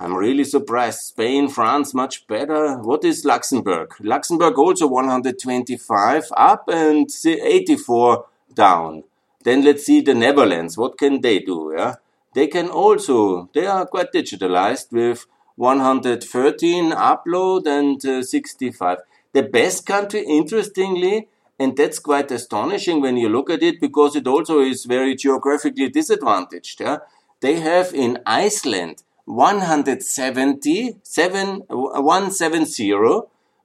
I'm 0.00 0.14
really 0.14 0.44
surprised. 0.44 1.00
Spain, 1.00 1.48
France, 1.48 1.92
much 1.92 2.26
better. 2.26 2.78
What 2.78 3.04
is 3.04 3.24
Luxembourg? 3.24 3.94
Luxembourg 4.00 4.56
also 4.58 4.86
125 4.86 6.24
up 6.36 6.68
and 6.68 7.10
84 7.26 8.26
down. 8.54 9.04
Then 9.44 9.64
let's 9.64 9.84
see 9.84 10.00
the 10.00 10.14
Netherlands. 10.14 10.78
What 10.78 10.98
can 10.98 11.20
they 11.20 11.40
do? 11.40 11.74
Yeah, 11.76 11.96
they 12.34 12.46
can 12.46 12.68
also. 12.68 13.50
They 13.52 13.66
are 13.66 13.86
quite 13.86 14.12
digitalized 14.12 14.92
with 14.92 15.26
113 15.58 16.92
upload 16.92 17.66
and 17.66 18.04
uh, 18.06 18.22
65. 18.22 18.98
The 19.32 19.42
best 19.42 19.84
country, 19.84 20.24
interestingly, 20.24 21.28
and 21.58 21.76
that's 21.76 21.98
quite 21.98 22.30
astonishing 22.30 23.00
when 23.00 23.16
you 23.16 23.28
look 23.28 23.50
at 23.50 23.64
it 23.64 23.80
because 23.80 24.14
it 24.14 24.28
also 24.28 24.60
is 24.60 24.84
very 24.84 25.16
geographically 25.16 25.88
disadvantaged. 25.88 26.80
Yeah? 26.80 26.98
They 27.40 27.58
have 27.58 27.92
in 27.92 28.20
Iceland 28.24 29.02
170, 29.24 31.00
7, 31.02 31.62
170, 31.68 32.92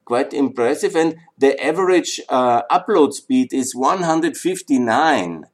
quite 0.03 0.33
impressive, 0.33 0.95
and 0.95 1.15
the 1.37 1.63
average 1.63 2.19
uh, 2.27 2.63
upload 2.71 3.13
speed 3.13 3.53
is 3.53 3.75
159. 3.75 5.45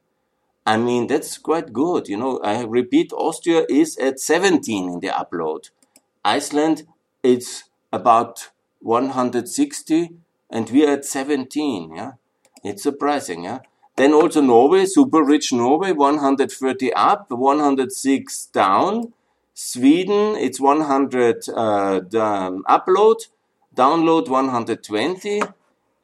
I 0.66 0.76
mean, 0.78 1.06
that's 1.06 1.36
quite 1.36 1.74
good. 1.74 2.08
You 2.08 2.16
know, 2.16 2.40
I 2.42 2.62
repeat, 2.64 3.12
Austria 3.12 3.66
is 3.68 3.98
at 3.98 4.18
17 4.18 4.88
in 4.88 5.00
the 5.00 5.08
upload. 5.08 5.68
Iceland, 6.24 6.86
it's 7.22 7.64
about 7.92 8.50
160 8.80 10.10
and 10.50 10.70
we 10.70 10.86
are 10.86 10.92
at 10.92 11.04
17. 11.04 11.94
Yeah. 11.94 12.12
It's 12.64 12.82
surprising. 12.82 13.44
Yeah. 13.44 13.60
Then 13.96 14.12
also 14.12 14.40
Norway, 14.40 14.86
super 14.86 15.22
rich 15.22 15.52
Norway, 15.52 15.92
130 15.92 16.92
up, 16.94 17.30
106 17.30 18.46
down. 18.46 19.12
Sweden, 19.52 20.36
it's 20.36 20.58
100 20.58 21.48
uh, 21.54 22.00
upload, 22.68 23.16
download 23.76 24.28
120. 24.28 25.42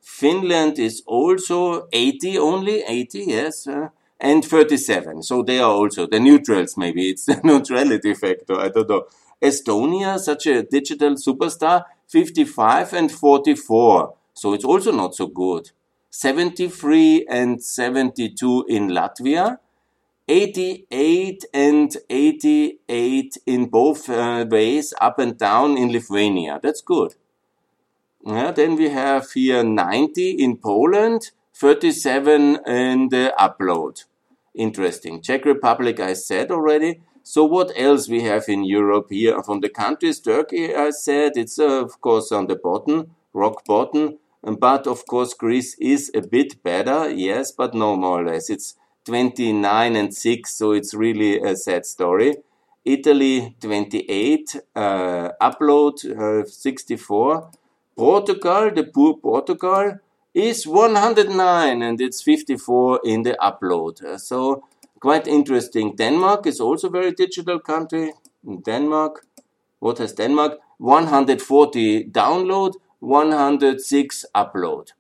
Finland 0.02 0.78
is 0.78 1.02
also 1.06 1.88
80 1.92 2.38
only, 2.38 2.82
80, 2.82 3.25
yes, 3.26 3.66
uh, 3.66 3.88
and 4.20 4.44
37. 4.44 5.23
So 5.23 5.42
they 5.42 5.58
are 5.58 5.70
also 5.70 6.06
the 6.06 6.20
neutrals, 6.20 6.76
maybe 6.76 7.08
it's 7.08 7.25
the 7.26 7.40
neutrality 7.42 8.14
factor, 8.14 8.61
I 8.61 8.68
don't 8.68 8.88
know. 8.88 9.06
Estonia, 9.43 10.19
such 10.19 10.47
a 10.47 10.62
digital 10.62 11.14
superstar, 11.14 11.85
55 12.09 12.93
and 12.93 13.12
44. 13.12 14.14
So 14.35 14.52
it's 14.52 14.64
also 14.64 14.93
not 14.93 15.14
so 15.14 15.26
good. 15.26 15.71
73 16.11 17.26
and 17.28 17.62
72 17.62 18.64
in 18.69 18.88
Latvia. 18.88 19.59
88 20.28 21.45
and 21.55 21.97
88 22.11 23.37
in 23.47 23.66
both 23.66 24.09
uh, 24.09 24.45
ways, 24.50 24.93
up 25.00 25.21
and 25.21 25.38
down 25.38 25.78
in 25.78 25.93
Lithuania. 25.93 26.59
That's 26.61 26.81
good. 26.81 27.14
Yeah, 28.25 28.50
then 28.50 28.75
we 28.75 28.88
have 28.88 29.31
here 29.31 29.62
90 29.62 30.31
in 30.31 30.57
Poland, 30.57 31.31
37 31.55 32.59
in 32.66 33.09
the 33.11 33.33
upload. 33.38 34.05
Interesting. 34.52 35.23
Czech 35.23 35.45
Republic, 35.45 36.00
I 36.00 36.14
said 36.14 36.50
already. 36.50 37.00
So 37.28 37.45
what 37.45 37.73
else 37.75 38.09
we 38.09 38.23
have 38.23 38.45
in 38.49 38.62
Europe 38.62 39.09
here 39.11 39.42
from 39.42 39.59
the 39.59 39.68
countries? 39.68 40.21
Turkey, 40.21 40.73
I 40.73 40.90
said, 40.90 41.33
it's 41.35 41.59
uh, 41.59 41.83
of 41.83 42.00
course 42.00 42.30
on 42.30 42.47
the 42.47 42.54
bottom, 42.54 43.16
rock 43.33 43.64
bottom. 43.64 44.18
But 44.45 44.87
of 44.87 45.04
course, 45.06 45.35
Greece 45.35 45.75
is 45.80 46.09
a 46.14 46.21
bit 46.21 46.62
better, 46.62 47.11
yes, 47.11 47.50
but 47.50 47.75
no 47.75 47.97
more 47.97 48.21
or 48.21 48.26
less. 48.26 48.49
It's 48.49 48.76
29 49.06 49.97
and 49.97 50.14
6, 50.14 50.52
so 50.52 50.71
it's 50.71 50.95
really 50.95 51.40
a 51.40 51.56
sad 51.56 51.85
story. 51.85 52.37
Italy 52.85 53.56
28, 53.61 54.56
uh, 54.76 55.30
upload 55.42 56.04
uh, 56.04 56.47
64. 56.47 57.50
Portugal, 57.97 58.71
the 58.71 58.85
poor 58.85 59.14
Portugal, 59.16 59.99
is 60.33 60.64
109 60.64 61.83
and 61.83 62.00
it's 62.00 62.23
54 62.23 63.00
in 63.04 63.23
the 63.23 63.37
upload. 63.40 64.21
So 64.21 64.62
quite 65.00 65.26
interesting. 65.26 65.97
Denmark 65.97 66.47
is 66.47 66.61
also 66.61 66.88
a 66.88 66.91
very 66.91 67.12
digital 67.12 67.61
country. 67.61 68.12
Denmark, 68.65 69.26
what 69.79 69.99
has 69.99 70.12
Denmark? 70.12 70.59
140 70.79 72.05
download, 72.11 72.75
106 73.00 74.25
upload. 74.35 74.93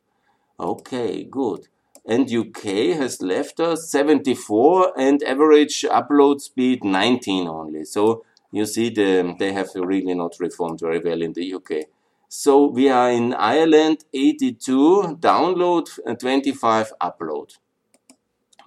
Okay, 0.58 1.24
good. 1.24 1.68
And 2.06 2.30
UK 2.30 2.96
has 2.96 3.20
left 3.20 3.60
us 3.60 3.90
74 3.90 4.92
and 4.96 5.22
average 5.22 5.84
upload 5.90 6.40
speed 6.40 6.84
19 6.84 7.48
only. 7.48 7.84
So 7.84 8.24
you 8.52 8.64
see 8.64 8.90
the, 8.90 9.34
they 9.38 9.52
have 9.52 9.68
really 9.74 10.14
not 10.14 10.36
reformed 10.38 10.80
very 10.80 11.00
well 11.00 11.20
in 11.20 11.32
the 11.32 11.54
UK. 11.54 11.88
So 12.28 12.66
we 12.66 12.88
are 12.88 13.10
in 13.10 13.34
Ireland 13.34 14.04
82 14.12 15.18
download 15.20 15.98
and 16.06 16.18
25 16.18 16.92
upload. 17.00 17.56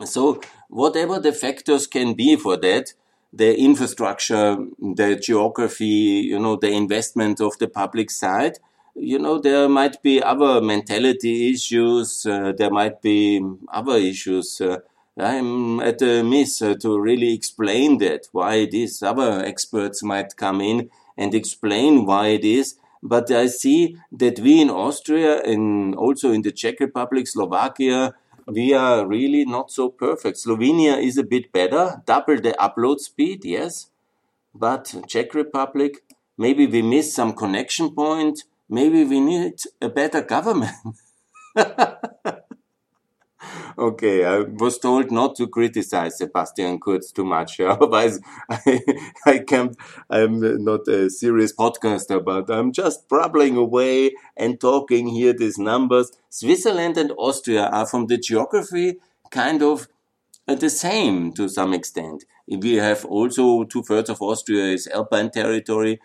So 0.06 0.42
whatever 0.70 1.20
the 1.20 1.34
factors 1.34 1.88
can 1.88 2.14
be 2.14 2.36
for 2.36 2.56
that, 2.58 2.94
the 3.34 3.60
infrastructure, 3.60 4.58
the 4.80 5.20
geography, 5.22 5.86
you 6.32 6.40
know, 6.40 6.56
the 6.56 6.72
investment 6.72 7.42
of 7.42 7.58
the 7.60 7.68
public 7.68 8.10
side, 8.10 8.60
you 8.96 9.20
know, 9.20 9.40
there 9.40 9.70
might 9.70 10.02
be 10.02 10.22
other 10.22 10.62
mentality 10.62 11.52
issues, 11.52 12.26
uh, 12.26 12.54
there 12.58 12.72
might 12.72 13.02
be 13.02 13.42
other 13.72 13.98
issues. 13.98 14.60
Uh, 14.62 14.78
I'm 15.18 15.80
at 15.80 16.02
a 16.02 16.24
miss 16.24 16.62
uh, 16.62 16.76
to 16.82 17.00
really 17.00 17.34
explain 17.34 17.98
that, 18.00 18.28
why 18.32 18.66
these 18.66 19.04
other 19.04 19.44
experts 19.44 20.02
might 20.04 20.36
come 20.36 20.62
in 20.62 20.90
and 21.18 21.34
explain 21.34 22.06
why 22.06 22.28
it 22.28 22.46
is. 22.46 22.76
But 23.02 23.32
I 23.32 23.48
see 23.48 23.98
that 24.12 24.40
we 24.40 24.62
in 24.62 24.70
Austria 24.70 25.42
and 25.44 25.96
also 25.96 26.32
in 26.32 26.42
the 26.42 26.52
Czech 26.52 26.80
Republic, 26.80 27.28
Slovakia, 27.28 28.14
we 28.52 28.74
are 28.74 29.06
really 29.08 29.46
not 29.46 29.72
so 29.72 29.90
perfect. 29.90 30.38
Slovenia 30.38 31.02
is 31.02 31.18
a 31.18 31.24
bit 31.24 31.52
better, 31.52 32.02
double 32.06 32.40
the 32.42 32.56
upload 32.60 33.00
speed, 33.00 33.46
yes. 33.46 33.90
But 34.56 34.96
Czech 35.08 35.34
Republic, 35.36 36.04
maybe 36.38 36.68
we 36.68 36.82
miss 36.82 37.14
some 37.14 37.34
connection 37.34 37.96
point. 37.96 38.44
Maybe 38.70 39.04
we 39.06 39.20
need 39.20 39.56
a 39.82 39.90
better 39.90 40.22
government. 40.22 40.76
okay, 43.80 44.26
I 44.26 44.40
was 44.40 44.78
told 44.78 45.12
not 45.12 45.36
to 45.38 45.48
criticize 45.48 46.18
Sebastian 46.18 46.80
Kurz 46.80 47.12
too 47.12 47.26
much. 47.26 47.60
Otherwise, 47.60 48.20
I, 48.50 48.82
I 49.26 49.40
can't, 49.40 49.76
I'm 50.10 50.64
not 50.64 50.88
a 50.88 51.10
serious 51.10 51.54
podcaster, 51.54 52.24
but 52.24 52.50
I'm 52.50 52.72
just 52.72 53.08
babbling 53.10 53.56
away 53.58 54.12
and 54.38 54.60
talking 54.60 55.08
here 55.08 55.34
these 55.34 55.58
numbers. 55.58 56.12
Switzerland 56.30 56.98
and 56.98 57.12
Austria 57.18 57.68
are 57.68 57.86
from 57.86 58.08
the 58.08 58.18
geography 58.18 58.98
kind 59.32 59.62
of 59.64 59.88
uh, 60.48 60.56
the 60.56 60.70
same 60.70 61.32
to 61.34 61.48
some 61.48 61.74
extent. 61.74 62.26
We 62.48 62.76
have 62.76 63.06
also 63.06 63.64
two 63.64 63.84
thirds 63.84 64.10
of 64.10 64.22
Austria 64.22 64.66
is 64.74 64.88
Alpine 64.88 65.30
territory, 65.30 66.00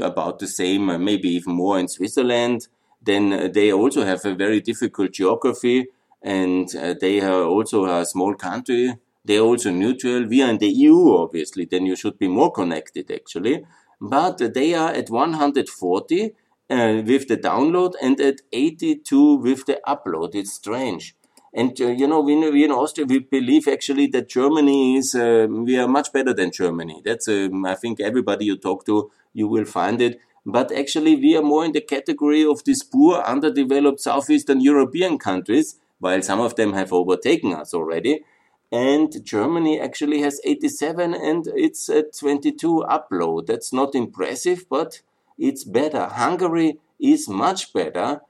about 0.00 0.38
the 0.38 0.46
same, 0.46 0.90
uh, 0.90 0.98
maybe 0.98 1.28
even 1.30 1.54
more 1.54 1.78
in 1.78 1.88
Switzerland. 1.88 2.68
Then 3.00 3.32
uh, 3.32 3.48
they 3.52 3.72
also 3.72 4.04
have 4.04 4.24
a 4.24 4.34
very 4.34 4.60
difficult 4.60 5.12
geography 5.12 5.88
and 6.22 6.74
uh, 6.76 6.94
they 7.00 7.20
are 7.20 7.42
also 7.42 7.84
a 7.86 8.04
small 8.06 8.34
country. 8.34 8.96
They're 9.24 9.40
also 9.40 9.70
neutral. 9.70 10.26
We 10.26 10.42
are 10.42 10.50
in 10.50 10.58
the 10.58 10.68
EU, 10.68 11.16
obviously. 11.16 11.64
Then 11.64 11.86
you 11.86 11.96
should 11.96 12.18
be 12.18 12.28
more 12.28 12.50
connected, 12.50 13.10
actually. 13.10 13.64
But 14.00 14.38
they 14.54 14.74
are 14.74 14.90
at 14.90 15.10
140 15.10 16.34
uh, 16.70 17.02
with 17.04 17.28
the 17.28 17.36
download 17.36 17.94
and 18.02 18.20
at 18.20 18.40
82 18.52 19.36
with 19.36 19.66
the 19.66 19.80
upload. 19.86 20.34
It's 20.34 20.54
strange. 20.54 21.14
And 21.54 21.78
uh, 21.80 21.88
you 21.88 22.06
know, 22.06 22.20
we, 22.20 22.34
we, 22.50 22.64
in 22.64 22.70
Austria, 22.70 23.06
we 23.06 23.18
believe 23.18 23.68
actually 23.68 24.06
that 24.08 24.28
Germany 24.28 24.96
is, 24.96 25.14
uh, 25.14 25.46
we 25.48 25.76
are 25.78 25.86
much 25.86 26.12
better 26.12 26.32
than 26.32 26.50
Germany. 26.50 27.02
That's, 27.04 27.28
um, 27.28 27.66
I 27.66 27.74
think 27.74 28.00
everybody 28.00 28.46
you 28.46 28.56
talk 28.56 28.86
to, 28.86 29.10
you 29.34 29.46
will 29.48 29.66
find 29.66 30.00
it. 30.00 30.18
But 30.44 30.72
actually, 30.72 31.14
we 31.14 31.36
are 31.36 31.42
more 31.42 31.64
in 31.64 31.72
the 31.72 31.80
category 31.80 32.44
of 32.44 32.64
these 32.64 32.82
poor, 32.82 33.18
underdeveloped 33.18 34.00
Southeastern 34.00 34.60
European 34.60 35.18
countries 35.18 35.78
while 36.02 36.20
some 36.20 36.40
of 36.40 36.56
them 36.56 36.72
have 36.72 36.92
overtaken 36.92 37.54
us 37.54 37.72
already. 37.72 38.24
And 38.72 39.24
Germany 39.24 39.78
actually 39.80 40.20
has 40.22 40.40
87 40.44 41.14
and 41.14 41.46
it's 41.54 41.88
at 41.88 42.18
22 42.18 42.84
upload. 42.90 43.46
That's 43.46 43.72
not 43.72 43.94
impressive, 43.94 44.66
but 44.68 45.00
it's 45.38 45.62
better. 45.62 46.06
Hungary 46.06 46.80
is 46.98 47.28
much 47.28 47.72
better. 47.72 48.22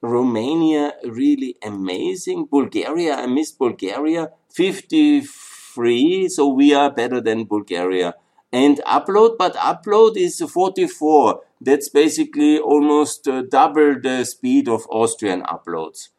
Romania 0.00 0.92
really 1.02 1.56
amazing. 1.64 2.46
Bulgaria, 2.48 3.16
I 3.16 3.26
missed 3.26 3.58
Bulgaria, 3.58 4.30
53. 4.50 6.28
So 6.28 6.46
we 6.46 6.72
are 6.74 6.92
better 6.92 7.20
than 7.20 7.46
Bulgaria. 7.46 8.14
And 8.52 8.80
upload, 8.86 9.36
but 9.36 9.54
upload 9.56 10.16
is 10.16 10.40
44. 10.40 11.40
That's 11.60 11.88
basically 11.88 12.60
almost 12.60 13.26
uh, 13.26 13.42
double 13.42 14.00
the 14.00 14.22
speed 14.24 14.68
of 14.68 14.86
Austrian 14.90 15.42
uploads. 15.42 16.10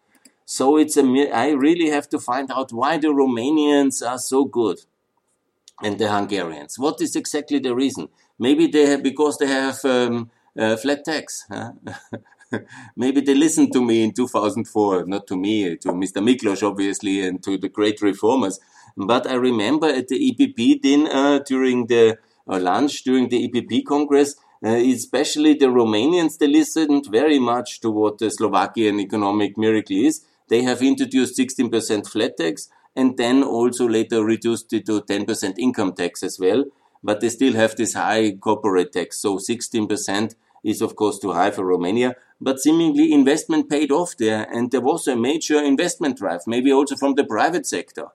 So 0.48 0.78
it's 0.78 0.96
a, 0.98 1.04
I 1.34 1.50
really 1.52 1.90
have 1.90 2.08
to 2.10 2.20
find 2.20 2.50
out 2.52 2.72
why 2.72 2.98
the 2.98 3.10
Romanians 3.10 4.02
are 4.08 4.18
so 4.18 4.46
good. 4.46 4.80
and 5.84 6.00
the 6.00 6.10
Hungarians. 6.10 6.80
What 6.80 7.02
is 7.02 7.16
exactly 7.16 7.60
the 7.60 7.76
reason? 7.76 8.10
Maybe 8.40 8.68
they 8.68 8.86
have, 8.88 9.04
because 9.04 9.38
they 9.38 9.48
have 9.48 9.84
um, 9.86 10.32
uh, 10.58 10.76
flat 10.78 11.06
tax. 11.06 11.46
Huh? 11.50 11.72
Maybe 12.96 13.22
they 13.22 13.36
listened 13.36 13.74
to 13.74 13.82
me 13.82 14.04
in 14.04 14.14
2004, 14.14 15.06
not 15.06 15.28
to 15.28 15.36
me, 15.36 15.76
to 15.78 15.90
Mr. 15.90 16.20
Miklos, 16.28 16.64
obviously, 16.64 17.22
and 17.28 17.44
to 17.44 17.58
the 17.58 17.70
great 17.70 18.02
reformers. 18.02 18.60
But 18.96 19.28
I 19.28 19.36
remember 19.36 19.88
at 19.88 20.08
the 20.08 20.20
EPP 20.32 20.82
dinner 20.82 21.44
during 21.44 21.88
the 21.88 22.18
uh, 22.50 22.60
lunch 22.60 23.04
during 23.04 23.30
the 23.30 23.48
EPP 23.48 23.86
Congress, 23.86 24.36
uh, 24.66 24.70
especially 24.70 25.54
the 25.54 25.68
Romanians, 25.68 26.38
they 26.40 26.48
listened 26.48 27.06
very 27.12 27.40
much 27.40 27.82
to 27.82 27.92
what 27.92 28.18
the 28.18 28.32
Slovakian 28.32 29.00
economic 29.00 29.58
miracle 29.58 29.98
is. 29.98 30.26
They 30.50 30.64
have 30.64 30.82
introduced 30.82 31.38
16% 31.38 32.08
flat 32.08 32.38
tax 32.38 32.70
and 32.96 33.18
then 33.18 33.44
also 33.44 33.88
later 33.88 34.24
reduced 34.24 34.74
it 34.74 34.86
to 34.88 35.02
10% 35.02 35.58
income 35.60 35.94
tax 35.94 36.24
as 36.24 36.40
well. 36.40 36.66
But 37.04 37.22
they 37.22 37.30
still 37.30 37.54
have 37.54 37.76
this 37.76 37.94
high 37.94 38.32
corporate 38.32 38.92
tax. 38.94 39.18
So 39.18 39.38
16% 39.38 40.36
is 40.64 40.82
of 40.82 40.96
course 40.96 41.20
too 41.20 41.34
high 41.34 41.52
for 41.52 41.66
Romania. 41.66 42.16
But 42.40 42.60
seemingly 42.60 43.14
investment 43.14 43.70
paid 43.70 43.92
off 43.92 44.16
there 44.18 44.48
and 44.52 44.72
there 44.72 44.82
was 44.82 45.08
a 45.08 45.16
major 45.16 45.62
investment 45.62 46.18
drive, 46.18 46.42
maybe 46.48 46.72
also 46.72 46.96
from 46.96 47.16
the 47.16 47.24
private 47.24 47.66
sector. 47.66 48.08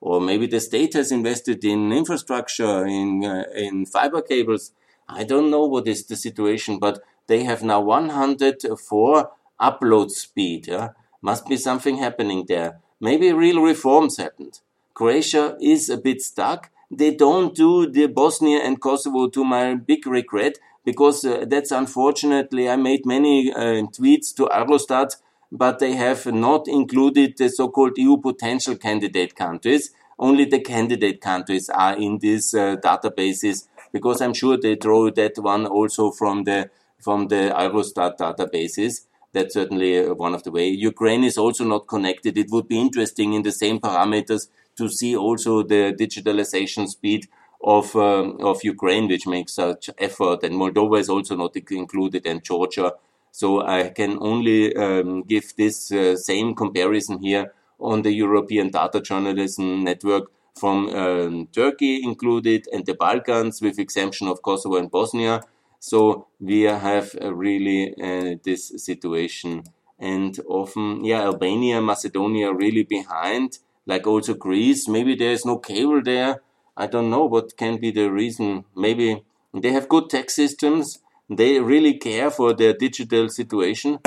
Or 0.00 0.20
maybe 0.20 0.46
the 0.46 0.60
state 0.60 0.94
has 0.94 1.10
invested 1.10 1.64
in 1.64 1.92
infrastructure, 1.92 2.86
in, 2.86 3.24
uh, 3.24 3.44
in 3.54 3.86
fiber 3.86 4.22
cables. 4.22 4.72
I 5.08 5.24
don't 5.24 5.50
know 5.50 5.64
what 5.66 5.88
is 5.88 6.04
the 6.06 6.16
situation, 6.16 6.78
but 6.78 7.02
they 7.26 7.44
have 7.44 7.62
now 7.62 7.80
104 7.80 9.30
upload 9.60 10.10
speed. 10.10 10.68
Yeah? 10.68 10.90
Must 11.22 11.46
be 11.46 11.56
something 11.56 11.98
happening 11.98 12.44
there. 12.46 12.80
Maybe 13.00 13.32
real 13.32 13.60
reforms 13.62 14.16
happened. 14.16 14.60
Croatia 14.94 15.56
is 15.60 15.90
a 15.90 15.98
bit 15.98 16.22
stuck. 16.22 16.70
They 16.90 17.14
don't 17.14 17.54
do 17.54 17.90
the 17.90 18.06
Bosnia 18.06 18.60
and 18.60 18.80
Kosovo 18.80 19.28
to 19.28 19.44
my 19.44 19.74
big 19.74 20.06
regret 20.06 20.58
because 20.84 21.24
uh, 21.24 21.44
that's 21.46 21.72
unfortunately, 21.72 22.70
I 22.70 22.76
made 22.76 23.04
many 23.04 23.52
uh, 23.52 23.82
tweets 23.96 24.34
to 24.36 24.46
Eurostat, 24.46 25.16
but 25.50 25.80
they 25.80 25.94
have 25.94 26.24
not 26.26 26.68
included 26.68 27.36
the 27.36 27.48
so-called 27.48 27.98
EU 27.98 28.16
potential 28.18 28.76
candidate 28.76 29.34
countries. 29.34 29.90
Only 30.18 30.44
the 30.44 30.60
candidate 30.60 31.20
countries 31.20 31.68
are 31.68 31.94
in 31.96 32.18
these 32.18 32.54
uh, 32.54 32.76
databases 32.76 33.66
because 33.92 34.20
I'm 34.20 34.32
sure 34.32 34.56
they 34.56 34.76
draw 34.76 35.10
that 35.10 35.38
one 35.38 35.66
also 35.66 36.10
from 36.10 36.44
the 36.44 36.70
from 36.98 37.28
the 37.28 37.52
Eurostat 37.54 38.16
databases. 38.18 39.02
That's 39.36 39.52
certainly 39.52 39.92
uh, 39.98 40.14
one 40.14 40.34
of 40.34 40.42
the 40.44 40.50
way. 40.50 40.66
Ukraine 40.68 41.24
is 41.30 41.36
also 41.44 41.64
not 41.74 41.88
connected. 41.94 42.38
It 42.38 42.50
would 42.50 42.68
be 42.74 42.80
interesting 42.86 43.34
in 43.34 43.42
the 43.42 43.52
same 43.52 43.78
parameters 43.78 44.48
to 44.78 44.88
see 44.88 45.12
also 45.14 45.62
the 45.62 45.82
digitalization 46.02 46.84
speed 46.96 47.22
of 47.62 47.94
um, 47.96 48.38
of 48.50 48.64
Ukraine, 48.64 49.06
which 49.12 49.26
makes 49.26 49.52
such 49.62 49.90
effort, 50.08 50.38
and 50.44 50.54
Moldova 50.54 50.96
is 51.04 51.10
also 51.14 51.34
not 51.36 51.52
included, 51.56 52.22
and 52.30 52.42
Georgia. 52.50 52.88
So 53.40 53.48
I 53.78 53.90
can 53.98 54.12
only 54.32 54.74
um, 54.84 55.22
give 55.32 55.46
this 55.62 55.92
uh, 55.92 56.16
same 56.16 56.54
comparison 56.54 57.16
here 57.28 57.52
on 57.78 58.02
the 58.06 58.12
European 58.24 58.70
Data 58.70 59.00
Journalism 59.08 59.84
Network 59.84 60.24
from 60.60 60.88
um, 61.02 61.48
Turkey 61.52 61.94
included 62.02 62.66
and 62.72 62.86
the 62.86 62.94
Balkans 62.94 63.60
with 63.60 63.78
exemption 63.78 64.28
of 64.28 64.40
Kosovo 64.40 64.76
and 64.76 64.90
Bosnia. 64.90 65.42
So 65.90 66.26
we 66.40 66.62
have 66.62 67.14
really 67.22 67.94
uh, 68.08 68.38
this 68.42 68.62
situation 68.88 69.62
and 70.00 70.32
often, 70.48 71.04
yeah, 71.04 71.22
Albania, 71.22 71.80
Macedonia 71.80 72.52
really 72.52 72.82
behind, 72.82 73.58
like 73.86 74.04
also 74.04 74.34
Greece. 74.34 74.88
Maybe 74.88 75.14
there's 75.14 75.44
no 75.46 75.58
cable 75.58 76.02
there. 76.02 76.42
I 76.76 76.88
don't 76.88 77.08
know 77.08 77.24
what 77.24 77.56
can 77.56 77.78
be 77.78 77.92
the 77.92 78.10
reason. 78.10 78.64
Maybe 78.74 79.22
they 79.54 79.70
have 79.70 79.88
good 79.88 80.10
tax 80.10 80.34
systems. 80.34 80.98
They 81.30 81.60
really 81.60 81.94
care 81.98 82.30
for 82.32 82.52
their 82.52 82.74
digital 82.74 83.28
situation. 83.28 84.00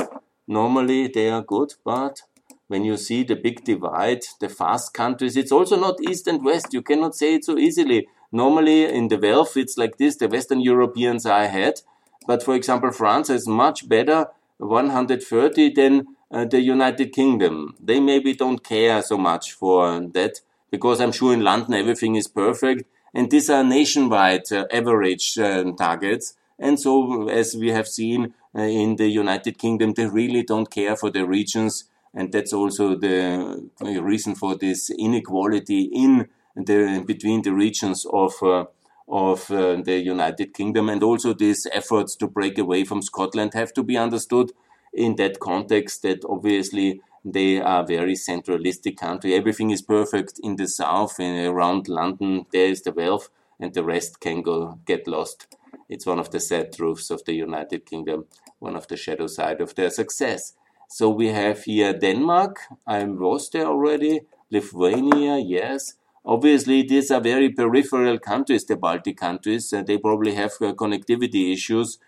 Normally 0.46 1.08
they 1.08 1.30
are 1.30 1.42
good, 1.42 1.72
but 1.82 2.20
when 2.68 2.84
you 2.84 2.98
see 2.98 3.22
the 3.24 3.36
big 3.36 3.64
divide, 3.64 4.22
the 4.38 4.50
fast 4.50 4.92
countries, 4.92 5.34
it's 5.34 5.50
also 5.50 5.76
not 5.80 5.98
east 6.08 6.26
and 6.26 6.44
west. 6.44 6.74
You 6.74 6.82
cannot 6.82 7.16
say 7.16 7.36
it 7.36 7.44
so 7.46 7.56
easily. 7.56 8.06
Normally 8.32 8.84
in 8.84 9.08
the 9.08 9.18
wealth, 9.18 9.56
it's 9.56 9.76
like 9.76 9.98
this. 9.98 10.16
The 10.16 10.28
Western 10.28 10.60
Europeans 10.60 11.26
are 11.26 11.42
ahead. 11.42 11.80
But 12.26 12.42
for 12.42 12.54
example, 12.54 12.92
France 12.92 13.30
is 13.30 13.46
much 13.46 13.88
better 13.88 14.28
130 14.58 15.72
than 15.74 16.06
uh, 16.30 16.44
the 16.44 16.60
United 16.60 17.12
Kingdom. 17.12 17.74
They 17.80 17.98
maybe 17.98 18.34
don't 18.34 18.62
care 18.62 19.02
so 19.02 19.18
much 19.18 19.52
for 19.52 20.00
that 20.12 20.40
because 20.70 21.00
I'm 21.00 21.12
sure 21.12 21.32
in 21.32 21.42
London 21.42 21.74
everything 21.74 22.14
is 22.14 22.28
perfect. 22.28 22.84
And 23.12 23.30
these 23.30 23.50
are 23.50 23.64
nationwide 23.64 24.52
uh, 24.52 24.66
average 24.72 25.36
uh, 25.38 25.72
targets. 25.72 26.34
And 26.58 26.78
so, 26.78 27.28
as 27.28 27.56
we 27.56 27.70
have 27.70 27.88
seen 27.88 28.34
uh, 28.54 28.60
in 28.60 28.96
the 28.96 29.08
United 29.08 29.58
Kingdom, 29.58 29.94
they 29.94 30.06
really 30.06 30.42
don't 30.42 30.70
care 30.70 30.94
for 30.94 31.10
the 31.10 31.26
regions 31.26 31.84
and 32.14 32.32
that's 32.32 32.52
also 32.52 32.96
the 32.96 33.70
reason 33.80 34.34
for 34.34 34.56
this 34.56 34.90
inequality 34.90 35.82
in 35.82 36.28
the 36.56 37.02
between 37.06 37.42
the 37.42 37.52
regions 37.52 38.06
of 38.12 38.34
uh, 38.42 38.64
of 39.08 39.50
uh, 39.50 39.76
the 39.82 39.98
United 39.98 40.54
Kingdom, 40.54 40.88
and 40.88 41.02
also 41.02 41.32
these 41.34 41.66
efforts 41.72 42.16
to 42.16 42.28
break 42.28 42.58
away 42.58 42.84
from 42.84 43.02
Scotland 43.02 43.54
have 43.54 43.72
to 43.74 43.82
be 43.82 43.96
understood 43.96 44.52
in 44.92 45.16
that 45.16 45.40
context. 45.40 46.02
That 46.02 46.24
obviously 46.24 47.00
they 47.24 47.60
are 47.60 47.82
a 47.82 47.86
very 47.86 48.14
centralistic 48.14 48.96
country. 48.96 49.34
Everything 49.34 49.70
is 49.70 49.82
perfect 49.82 50.40
in 50.42 50.56
the 50.56 50.66
south 50.68 51.18
and 51.18 51.46
around 51.46 51.88
London. 51.88 52.46
There 52.52 52.68
is 52.70 52.82
the 52.82 52.92
wealth, 52.92 53.30
and 53.58 53.74
the 53.74 53.84
rest 53.84 54.20
can 54.20 54.42
go 54.42 54.78
get 54.86 55.06
lost. 55.06 55.56
It's 55.88 56.06
one 56.06 56.20
of 56.20 56.30
the 56.30 56.40
sad 56.40 56.72
truths 56.72 57.10
of 57.10 57.24
the 57.24 57.34
United 57.34 57.84
Kingdom, 57.84 58.26
one 58.60 58.76
of 58.76 58.86
the 58.86 58.96
shadow 58.96 59.26
side 59.26 59.60
of 59.60 59.74
their 59.74 59.90
success. 59.90 60.54
So 60.88 61.08
we 61.08 61.28
have 61.28 61.64
here 61.64 61.92
Denmark. 61.92 62.60
I 62.86 63.04
was 63.04 63.50
there 63.50 63.66
already. 63.66 64.20
Lithuania, 64.50 65.38
yes. 65.38 65.94
Obviously, 66.24 66.82
these 66.82 67.10
are 67.10 67.20
very 67.20 67.50
peripheral 67.50 68.18
countries, 68.18 68.64
the 68.64 68.76
Baltic 68.76 69.16
countries. 69.16 69.72
Uh, 69.72 69.82
they 69.82 69.98
probably 69.98 70.34
have 70.34 70.52
uh, 70.60 70.72
connectivity 70.72 71.52
issues. 71.52 71.98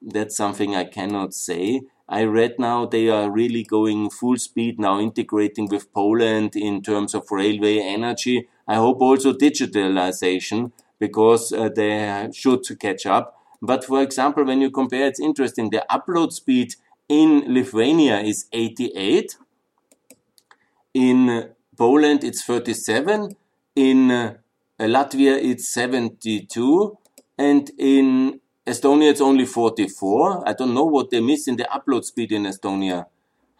That's 0.00 0.36
something 0.36 0.74
I 0.74 0.84
cannot 0.84 1.34
say. 1.34 1.82
I 2.08 2.24
read 2.24 2.58
now 2.58 2.86
they 2.86 3.08
are 3.10 3.30
really 3.30 3.62
going 3.64 4.08
full 4.08 4.38
speed 4.38 4.80
now, 4.80 4.98
integrating 4.98 5.68
with 5.68 5.92
Poland 5.92 6.56
in 6.56 6.82
terms 6.82 7.14
of 7.14 7.30
railway 7.30 7.78
energy. 7.78 8.48
I 8.66 8.76
hope 8.76 9.02
also 9.02 9.32
digitalization 9.34 10.72
because 10.98 11.52
uh, 11.52 11.68
they 11.68 12.28
should 12.32 12.64
catch 12.80 13.04
up. 13.04 13.34
But 13.60 13.84
for 13.84 14.00
example, 14.02 14.44
when 14.44 14.60
you 14.62 14.70
compare, 14.70 15.06
it's 15.06 15.20
interesting. 15.20 15.70
The 15.70 15.84
upload 15.90 16.32
speed 16.32 16.74
in 17.08 17.52
Lithuania 17.52 18.20
is 18.20 18.46
88. 18.52 19.36
In 20.94 21.50
Poland, 21.76 22.24
it's 22.24 22.42
37. 22.44 23.36
In 23.78 24.10
uh, 24.10 24.34
Latvia, 24.80 25.40
it's 25.40 25.68
72. 25.68 26.98
And 27.38 27.70
in 27.78 28.40
Estonia, 28.66 29.12
it's 29.12 29.20
only 29.20 29.46
44. 29.46 30.48
I 30.48 30.52
don't 30.52 30.74
know 30.74 30.84
what 30.84 31.10
they 31.10 31.20
miss 31.20 31.46
in 31.46 31.54
the 31.54 31.68
upload 31.72 32.02
speed 32.04 32.32
in 32.32 32.42
Estonia. 32.42 33.06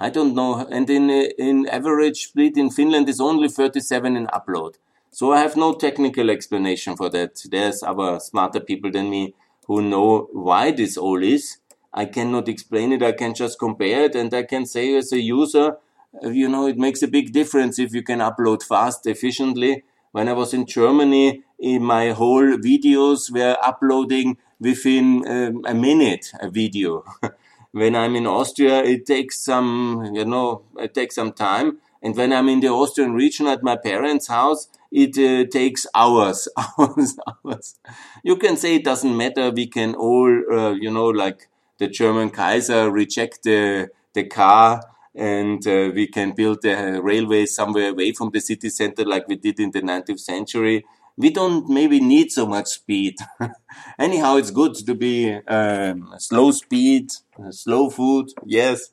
I 0.00 0.10
don't 0.10 0.34
know. 0.34 0.66
And 0.66 0.90
in, 0.90 1.08
uh, 1.08 1.28
in 1.38 1.68
average 1.68 2.30
speed 2.30 2.58
in 2.58 2.70
Finland 2.70 3.08
is 3.08 3.20
only 3.20 3.48
37 3.48 4.16
in 4.16 4.26
upload. 4.26 4.74
So 5.12 5.32
I 5.32 5.38
have 5.38 5.56
no 5.56 5.72
technical 5.74 6.30
explanation 6.30 6.96
for 6.96 7.08
that. 7.10 7.40
There's 7.48 7.84
other 7.84 8.18
smarter 8.18 8.58
people 8.58 8.90
than 8.90 9.10
me 9.10 9.36
who 9.68 9.82
know 9.82 10.28
why 10.32 10.72
this 10.72 10.96
all 10.96 11.22
is. 11.22 11.58
I 11.94 12.06
cannot 12.06 12.48
explain 12.48 12.90
it. 12.90 13.04
I 13.04 13.12
can 13.12 13.34
just 13.34 13.60
compare 13.60 14.06
it 14.06 14.16
and 14.16 14.34
I 14.34 14.42
can 14.42 14.66
say 14.66 14.96
as 14.96 15.12
a 15.12 15.20
user, 15.20 15.76
uh, 16.24 16.30
you 16.30 16.48
know, 16.48 16.66
it 16.66 16.76
makes 16.76 17.02
a 17.02 17.08
big 17.08 17.32
difference 17.32 17.78
if 17.78 17.94
you 17.94 18.02
can 18.02 18.18
upload 18.18 18.64
fast, 18.64 19.06
efficiently. 19.06 19.84
When 20.12 20.28
I 20.28 20.32
was 20.32 20.54
in 20.54 20.66
Germany, 20.66 21.42
in 21.58 21.82
my 21.82 22.10
whole 22.10 22.56
videos 22.56 23.30
were 23.30 23.56
uploading 23.62 24.36
within 24.60 25.26
um, 25.28 25.64
a 25.66 25.74
minute 25.74 26.32
a 26.40 26.50
video. 26.50 27.04
when 27.72 27.94
I'm 27.94 28.16
in 28.16 28.26
Austria, 28.26 28.82
it 28.82 29.06
takes 29.06 29.38
some, 29.40 30.10
you 30.14 30.24
know, 30.24 30.62
it 30.78 30.94
takes 30.94 31.14
some 31.14 31.32
time. 31.32 31.78
And 32.02 32.16
when 32.16 32.32
I'm 32.32 32.48
in 32.48 32.60
the 32.60 32.68
Austrian 32.68 33.12
region 33.12 33.46
at 33.48 33.62
my 33.62 33.76
parents' 33.76 34.28
house, 34.28 34.68
it 34.90 35.18
uh, 35.18 35.48
takes 35.50 35.86
hours, 35.94 36.48
hours, 36.78 37.16
hours. 37.26 37.74
You 38.22 38.36
can 38.36 38.56
say 38.56 38.76
it 38.76 38.84
doesn't 38.84 39.16
matter. 39.16 39.50
We 39.50 39.66
can 39.66 39.94
all, 39.94 40.30
uh, 40.52 40.72
you 40.72 40.90
know, 40.90 41.08
like 41.08 41.48
the 41.78 41.88
German 41.88 42.30
Kaiser 42.30 42.90
reject 42.90 43.42
the, 43.42 43.90
the 44.14 44.24
car 44.24 44.82
and 45.18 45.66
uh, 45.66 45.90
we 45.94 46.06
can 46.06 46.32
build 46.32 46.64
a 46.64 47.00
railway 47.02 47.44
somewhere 47.46 47.90
away 47.90 48.12
from 48.12 48.30
the 48.30 48.40
city 48.40 48.70
center 48.70 49.04
like 49.04 49.26
we 49.28 49.36
did 49.36 49.58
in 49.60 49.72
the 49.72 49.82
19th 49.82 50.20
century. 50.20 50.84
We 51.16 51.30
don't 51.30 51.68
maybe 51.68 51.98
need 52.00 52.30
so 52.30 52.46
much 52.46 52.68
speed. 52.68 53.16
Anyhow, 53.98 54.36
it's 54.36 54.52
good 54.52 54.76
to 54.76 54.94
be 54.94 55.34
um, 55.48 56.14
slow 56.18 56.52
speed, 56.52 57.10
slow 57.50 57.90
food, 57.90 58.30
yes, 58.44 58.90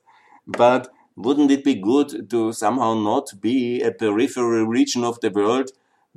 but 0.48 0.92
wouldn't 1.16 1.52
it 1.52 1.64
be 1.64 1.76
good 1.76 2.30
to 2.32 2.52
somehow 2.52 2.96
not 2.96 3.40
be 3.40 3.82
a 3.82 3.92
peripheral 3.92 4.66
region 4.66 5.04
of 5.04 5.20
the 5.22 5.30
world 5.30 5.70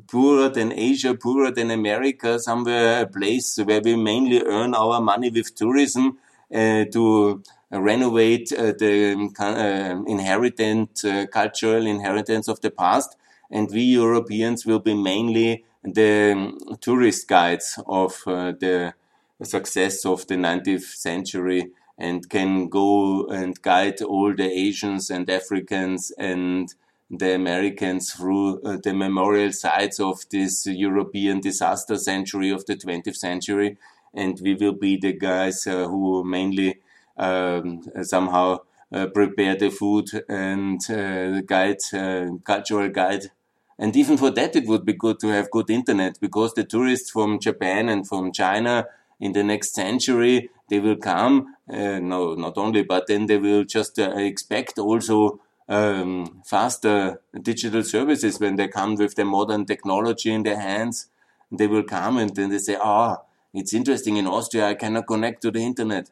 poorer 0.07 0.49
than 0.49 0.73
Asia, 0.73 1.14
poorer 1.14 1.51
than 1.51 1.71
America, 1.71 2.38
somewhere 2.38 3.03
a 3.03 3.07
place 3.07 3.59
where 3.59 3.81
we 3.81 3.97
mainly 3.97 4.42
earn 4.44 4.75
our 4.75 5.01
money 5.01 5.31
with 5.31 5.55
tourism 5.55 6.18
uh, 6.55 6.85
to 6.92 7.42
renovate 7.70 8.52
uh, 8.52 8.72
the 8.78 9.31
uh, 9.38 10.02
inheritance, 10.07 11.04
uh, 11.04 11.26
cultural 11.26 11.87
inheritance 11.87 12.48
of 12.48 12.61
the 12.61 12.70
past. 12.70 13.16
And 13.50 13.70
we 13.70 13.83
Europeans 13.83 14.66
will 14.66 14.78
be 14.78 14.94
mainly 14.94 15.64
the 15.83 16.33
um, 16.33 16.76
tourist 16.81 17.28
guides 17.28 17.78
of 17.87 18.22
uh, 18.26 18.52
the 18.52 18.94
success 19.42 20.04
of 20.04 20.26
the 20.26 20.35
19th 20.35 20.83
century 20.83 21.70
and 21.96 22.28
can 22.28 22.68
go 22.68 23.26
and 23.26 23.61
guide 23.62 24.00
all 24.02 24.35
the 24.35 24.50
Asians 24.50 25.11
and 25.11 25.28
Africans 25.28 26.12
and 26.18 26.74
the 27.11 27.35
Americans 27.35 28.12
through 28.12 28.61
uh, 28.62 28.76
the 28.83 28.92
memorial 28.92 29.52
sites 29.52 29.98
of 29.98 30.20
this 30.31 30.66
European 30.66 31.40
disaster 31.40 31.96
century 31.96 32.50
of 32.50 32.66
the 32.66 32.76
20th 32.76 33.16
century. 33.16 33.78
And 34.14 34.38
we 34.42 34.54
will 34.54 34.74
be 34.74 34.96
the 34.96 35.12
guys 35.12 35.66
uh, 35.66 35.88
who 35.88 36.24
mainly 36.24 36.81
um, 37.18 37.83
somehow 38.02 38.61
uh, 38.92 39.07
prepare 39.07 39.54
the 39.57 39.70
food 39.70 40.09
and 40.28 40.81
uh, 40.90 41.40
guide, 41.42 41.76
uh, 41.92 42.26
cultural 42.44 42.88
guide. 42.88 43.24
And 43.78 43.94
even 43.96 44.16
for 44.16 44.31
that, 44.31 44.57
it 44.57 44.66
would 44.66 44.85
be 44.85 44.94
good 44.94 45.20
to 45.20 45.28
have 45.28 45.50
good 45.50 45.70
internet 45.70 46.18
because 46.20 46.54
the 46.54 46.64
tourists 46.64 47.11
from 47.11 47.38
Japan 47.38 47.88
and 47.88 48.09
from 48.09 48.33
China 48.33 48.87
in 49.20 49.33
the 49.33 49.44
next 49.44 49.74
century, 49.74 50.50
they 50.68 50.81
will 50.81 50.96
come. 50.96 51.54
No, 51.68 52.35
not 52.35 52.57
only, 52.57 52.83
but 52.83 53.07
then 53.07 53.26
they 53.26 53.37
will 53.37 53.64
just 53.64 53.98
expect 53.98 54.78
also 54.78 55.40
um, 55.68 56.42
faster 56.44 57.20
digital 57.42 57.83
services 57.83 58.40
when 58.40 58.57
they 58.57 58.68
come 58.68 58.96
with 58.96 59.14
the 59.14 59.24
modern 59.24 59.66
technology 59.66 60.33
in 60.33 60.42
their 60.42 60.59
hands. 60.59 61.07
They 61.52 61.66
will 61.66 61.85
come 61.85 62.18
and 62.18 62.35
then 62.35 62.50
they 62.50 62.59
say, 62.59 62.76
ah, 62.81 63.18
oh, 63.18 63.24
it's 63.54 63.74
interesting 63.74 64.16
in 64.16 64.26
Austria, 64.26 64.68
I 64.68 64.74
cannot 64.74 65.07
connect 65.07 65.42
to 65.42 65.50
the 65.50 65.61
internet. 65.61 66.11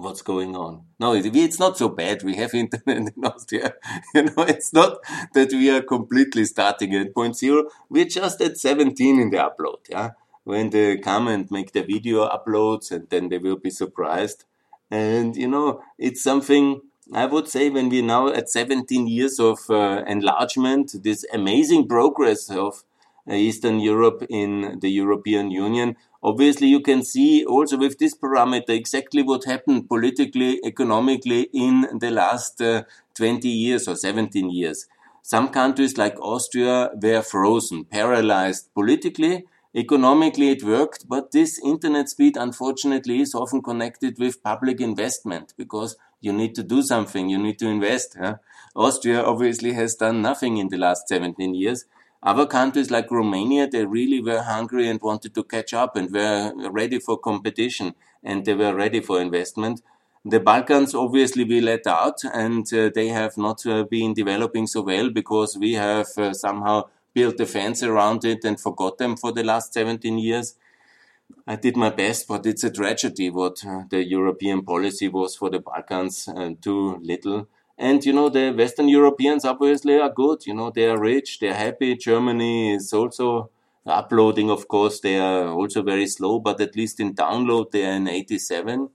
What's 0.00 0.22
going 0.22 0.56
on? 0.56 0.84
No, 0.98 1.14
it, 1.14 1.26
it's 1.36 1.58
not 1.58 1.76
so 1.76 1.88
bad. 1.88 2.22
We 2.22 2.36
have 2.36 2.54
internet 2.54 2.96
in 2.96 3.24
Austria. 3.24 3.74
You 4.14 4.22
know, 4.24 4.44
it's 4.54 4.72
not 4.72 4.98
that 5.34 5.52
we 5.52 5.70
are 5.70 5.82
completely 5.82 6.44
starting 6.44 6.94
at 6.94 7.14
point 7.14 7.36
zero. 7.36 7.64
We're 7.88 8.06
just 8.06 8.40
at 8.40 8.56
17 8.56 9.20
in 9.20 9.30
the 9.30 9.36
upload. 9.36 9.80
Yeah. 9.88 10.10
When 10.44 10.70
they 10.70 10.96
come 10.98 11.28
and 11.28 11.50
make 11.50 11.72
the 11.72 11.82
video 11.82 12.28
uploads 12.28 12.90
and 12.90 13.08
then 13.10 13.28
they 13.28 13.38
will 13.38 13.56
be 13.56 13.70
surprised. 13.70 14.44
And, 14.90 15.36
you 15.36 15.46
know, 15.46 15.82
it's 15.98 16.22
something 16.22 16.80
I 17.12 17.26
would 17.26 17.48
say 17.48 17.70
when 17.70 17.88
we're 17.88 18.02
now 18.04 18.28
at 18.28 18.48
17 18.48 19.06
years 19.06 19.40
of 19.40 19.58
uh, 19.68 20.04
enlargement, 20.06 20.94
this 21.02 21.24
amazing 21.32 21.88
progress 21.88 22.48
of 22.50 22.84
uh, 23.28 23.34
Eastern 23.34 23.80
Europe 23.80 24.24
in 24.30 24.78
the 24.80 24.90
European 24.90 25.50
Union, 25.50 25.96
obviously 26.22 26.66
you 26.68 26.80
can 26.80 27.02
see 27.02 27.44
also 27.44 27.76
with 27.76 27.98
this 27.98 28.16
parameter 28.16 28.70
exactly 28.70 29.22
what 29.22 29.44
happened 29.44 29.88
politically, 29.88 30.60
economically 30.64 31.48
in 31.52 31.98
the 31.98 32.10
last 32.10 32.60
uh, 32.60 32.82
20 33.14 33.48
years 33.48 33.88
or 33.88 33.96
17 33.96 34.50
years. 34.50 34.86
Some 35.22 35.48
countries 35.48 35.98
like 35.98 36.18
Austria 36.20 36.90
were 37.00 37.22
frozen, 37.22 37.84
paralyzed 37.84 38.72
politically. 38.74 39.44
Economically, 39.74 40.50
it 40.50 40.64
worked, 40.64 41.08
but 41.08 41.30
this 41.30 41.60
internet 41.64 42.08
speed, 42.08 42.36
unfortunately, 42.36 43.20
is 43.20 43.34
often 43.34 43.62
connected 43.62 44.18
with 44.18 44.42
public 44.42 44.80
investment 44.80 45.54
because 45.56 45.96
you 46.20 46.32
need 46.32 46.54
to 46.56 46.62
do 46.62 46.82
something. 46.82 47.28
You 47.28 47.38
need 47.38 47.58
to 47.60 47.68
invest. 47.68 48.16
Huh? 48.18 48.36
Austria 48.74 49.22
obviously 49.22 49.72
has 49.74 49.94
done 49.94 50.22
nothing 50.22 50.56
in 50.56 50.68
the 50.68 50.76
last 50.78 51.06
17 51.08 51.54
years. 51.54 51.84
Other 52.22 52.46
countries 52.46 52.90
like 52.90 53.10
Romania, 53.10 53.66
they 53.68 53.84
really 53.86 54.20
were 54.20 54.42
hungry 54.42 54.88
and 54.88 55.00
wanted 55.00 55.34
to 55.34 55.44
catch 55.44 55.72
up 55.72 55.96
and 55.96 56.10
were 56.12 56.52
ready 56.70 56.98
for 56.98 57.18
competition 57.18 57.94
and 58.22 58.44
they 58.44 58.54
were 58.54 58.74
ready 58.74 59.00
for 59.00 59.20
investment. 59.20 59.80
The 60.24 60.38
Balkans 60.40 60.94
obviously 60.94 61.44
we 61.44 61.60
let 61.62 61.86
out 61.86 62.22
and 62.24 62.70
uh, 62.74 62.90
they 62.94 63.08
have 63.08 63.38
not 63.38 63.64
uh, 63.66 63.84
been 63.84 64.12
developing 64.12 64.66
so 64.66 64.82
well 64.82 65.08
because 65.10 65.56
we 65.56 65.74
have 65.74 66.08
uh, 66.18 66.34
somehow 66.34 66.88
built 67.14 67.40
a 67.40 67.46
fence 67.46 67.82
around 67.82 68.24
it 68.24 68.44
and 68.44 68.60
forgot 68.60 68.98
them 68.98 69.16
for 69.16 69.32
the 69.32 69.42
last 69.42 69.72
17 69.72 70.18
years. 70.18 70.56
I 71.46 71.56
did 71.56 71.76
my 71.76 71.90
best, 71.90 72.26
but 72.28 72.46
it's 72.46 72.64
a 72.64 72.70
tragedy 72.70 73.28
what 73.30 73.64
uh, 73.66 73.82
the 73.90 74.02
European 74.04 74.62
policy 74.64 75.08
was 75.08 75.36
for 75.36 75.50
the 75.50 75.58
Balkans, 75.60 76.28
uh, 76.28 76.50
too 76.62 76.98
little. 77.02 77.48
And 77.80 78.04
you 78.04 78.12
know, 78.12 78.28
the 78.28 78.52
Western 78.52 78.90
Europeans 78.90 79.46
obviously 79.46 79.98
are 79.98 80.10
good. 80.10 80.46
You 80.46 80.52
know, 80.52 80.70
they 80.70 80.86
are 80.86 81.00
rich, 81.00 81.38
they're 81.38 81.54
happy. 81.54 81.96
Germany 81.96 82.74
is 82.74 82.92
also 82.92 83.48
uploading, 83.86 84.50
of 84.50 84.68
course, 84.68 85.00
they 85.00 85.18
are 85.18 85.48
also 85.48 85.82
very 85.82 86.06
slow, 86.06 86.40
but 86.40 86.60
at 86.60 86.76
least 86.76 87.00
in 87.00 87.14
download, 87.14 87.70
they 87.70 87.86
are 87.86 87.92
in 87.92 88.06
87. 88.06 88.90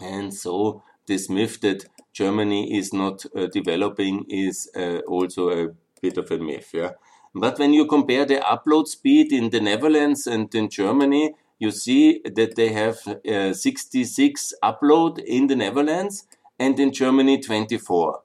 And 0.00 0.32
so, 0.32 0.84
this 1.08 1.28
myth 1.28 1.60
that 1.62 1.86
Germany 2.12 2.78
is 2.78 2.92
not 2.92 3.26
uh, 3.34 3.46
developing 3.46 4.26
is 4.28 4.70
uh, 4.76 4.98
also 5.08 5.50
a 5.50 5.74
bit 6.00 6.16
of 6.18 6.30
a 6.30 6.38
myth. 6.38 6.70
Yeah. 6.72 6.92
But 7.34 7.58
when 7.58 7.72
you 7.72 7.86
compare 7.86 8.24
the 8.24 8.36
upload 8.36 8.86
speed 8.86 9.32
in 9.32 9.50
the 9.50 9.60
Netherlands 9.60 10.28
and 10.28 10.54
in 10.54 10.70
Germany, 10.70 11.34
you 11.58 11.72
see 11.72 12.20
that 12.24 12.54
they 12.54 12.72
have 12.72 12.98
uh, 13.08 13.52
66 13.52 14.54
upload 14.62 15.18
in 15.18 15.48
the 15.48 15.56
Netherlands 15.56 16.28
and 16.58 16.78
in 16.78 16.92
Germany 16.92 17.40
24. 17.40 18.20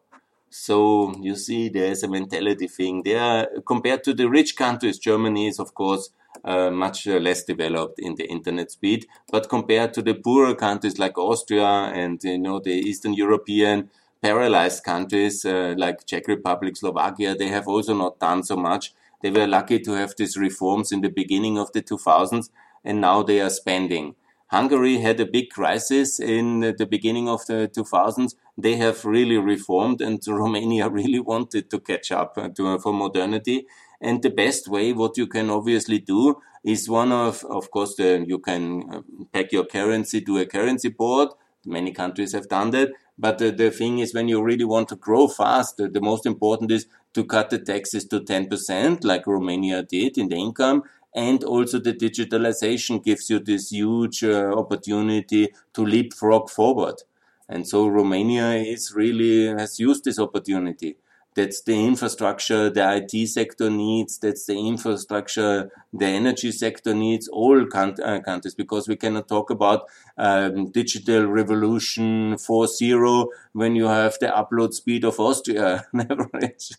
So 0.49 1.13
you 1.19 1.35
see 1.35 1.69
there's 1.69 2.03
a 2.03 2.07
mentality 2.07 2.67
thing 2.67 3.03
there. 3.03 3.47
Compared 3.65 4.03
to 4.05 4.13
the 4.13 4.29
rich 4.29 4.55
countries, 4.55 4.97
Germany 4.97 5.47
is 5.47 5.59
of 5.59 5.73
course 5.73 6.09
uh, 6.43 6.69
much 6.69 7.07
uh, 7.07 7.17
less 7.17 7.43
developed 7.43 7.99
in 7.99 8.15
the 8.15 8.25
internet 8.25 8.71
speed. 8.71 9.05
But 9.31 9.49
compared 9.49 9.93
to 9.95 10.01
the 10.01 10.13
poorer 10.13 10.55
countries 10.55 10.99
like 10.99 11.17
Austria 11.17 11.91
and 11.93 12.23
you 12.23 12.37
know 12.37 12.59
the 12.59 12.71
Eastern 12.73 13.13
European 13.13 13.89
paralyzed 14.21 14.83
countries 14.83 15.45
uh, 15.45 15.75
like 15.77 16.05
Czech 16.05 16.27
Republic, 16.27 16.75
Slovakia, 16.75 17.35
they 17.35 17.49
have 17.49 17.67
also 17.67 17.93
not 17.93 18.19
done 18.19 18.43
so 18.43 18.55
much. 18.55 18.93
They 19.21 19.31
were 19.31 19.47
lucky 19.47 19.79
to 19.79 19.91
have 19.93 20.13
these 20.17 20.37
reforms 20.37 20.91
in 20.91 21.01
the 21.01 21.09
beginning 21.09 21.57
of 21.57 21.71
the 21.71 21.81
2000s, 21.81 22.49
and 22.83 23.01
now 23.01 23.23
they 23.23 23.41
are 23.41 23.49
spending. 23.49 24.15
Hungary 24.47 24.97
had 24.99 25.19
a 25.19 25.25
big 25.25 25.49
crisis 25.49 26.19
in 26.19 26.62
the 26.77 26.86
beginning 26.86 27.27
of 27.27 27.45
the 27.47 27.67
2000s. 27.73 28.36
They 28.57 28.75
have 28.77 29.03
really 29.05 29.38
reformed, 29.38 30.01
and 30.01 30.21
Romania 30.27 30.89
really 30.89 31.19
wanted 31.19 31.69
to 31.69 31.79
catch 31.79 32.12
up 32.12 32.38
uh, 32.38 32.49
to, 32.49 32.79
for 32.79 32.93
modernity. 32.93 33.67
And 33.99 34.21
the 34.21 34.29
best 34.29 34.67
way, 34.67 34.93
what 34.93 35.17
you 35.17 35.27
can 35.27 35.49
obviously 35.49 35.99
do, 35.99 36.38
is 36.63 36.89
one 36.89 37.12
of, 37.12 37.43
of 37.49 37.71
course, 37.71 37.95
the, 37.95 38.23
you 38.27 38.39
can 38.39 38.83
uh, 38.93 39.01
pack 39.33 39.51
your 39.51 39.65
currency 39.65 40.21
to 40.21 40.38
a 40.38 40.45
currency 40.45 40.89
board. 40.89 41.29
Many 41.65 41.91
countries 41.91 42.33
have 42.33 42.47
done 42.47 42.71
that. 42.71 42.89
But 43.17 43.39
the, 43.39 43.51
the 43.51 43.71
thing 43.71 43.99
is, 43.99 44.13
when 44.13 44.27
you 44.27 44.41
really 44.41 44.65
want 44.65 44.89
to 44.89 44.95
grow 44.95 45.27
fast, 45.27 45.77
the, 45.77 45.88
the 45.88 46.01
most 46.01 46.25
important 46.25 46.71
is 46.71 46.86
to 47.13 47.23
cut 47.25 47.49
the 47.49 47.57
taxes 47.60 48.05
to 48.05 48.19
10%, 48.19 49.03
like 49.03 49.25
Romania 49.25 49.81
did 49.83 50.17
in 50.17 50.29
the 50.29 50.36
income. 50.36 50.83
And 51.17 51.43
also 51.43 51.80
the 51.80 51.93
digitalization 51.93 53.03
gives 53.03 53.30
you 53.30 53.39
this 53.39 53.71
huge 53.71 54.23
uh, 54.23 54.53
opportunity 54.56 55.49
to 55.73 55.82
leapfrog 55.86 56.49
forward. 56.49 57.03
And 57.49 57.67
so 57.67 57.88
Romania 57.89 58.53
is 58.53 58.93
really, 58.95 59.47
has 59.47 59.80
used 59.82 60.06
this 60.06 60.19
opportunity. 60.19 60.97
That's 61.38 61.62
the 61.62 61.76
infrastructure 61.86 62.71
the 62.71 62.84
IT 62.95 63.28
sector 63.28 63.69
needs. 63.69 64.17
That's 64.17 64.47
the 64.47 64.58
infrastructure 64.58 65.69
the 65.93 66.06
energy 66.08 66.52
sector 66.52 66.95
needs. 66.95 67.28
All 67.28 67.62
uh, 67.62 68.19
countries, 68.21 68.56
because 68.56 68.88
we 68.88 68.95
cannot 68.95 69.28
talk 69.28 69.52
about 69.52 69.84
um, 70.17 70.71
digital 70.71 71.28
revolution 71.28 72.34
4.0 72.38 73.28
when 73.54 73.76
you 73.76 73.86
have 73.86 74.17
the 74.19 74.30
upload 74.41 74.73
speed 74.73 75.04
of 75.06 75.19
Austria 75.19 75.86
average. 75.95 76.71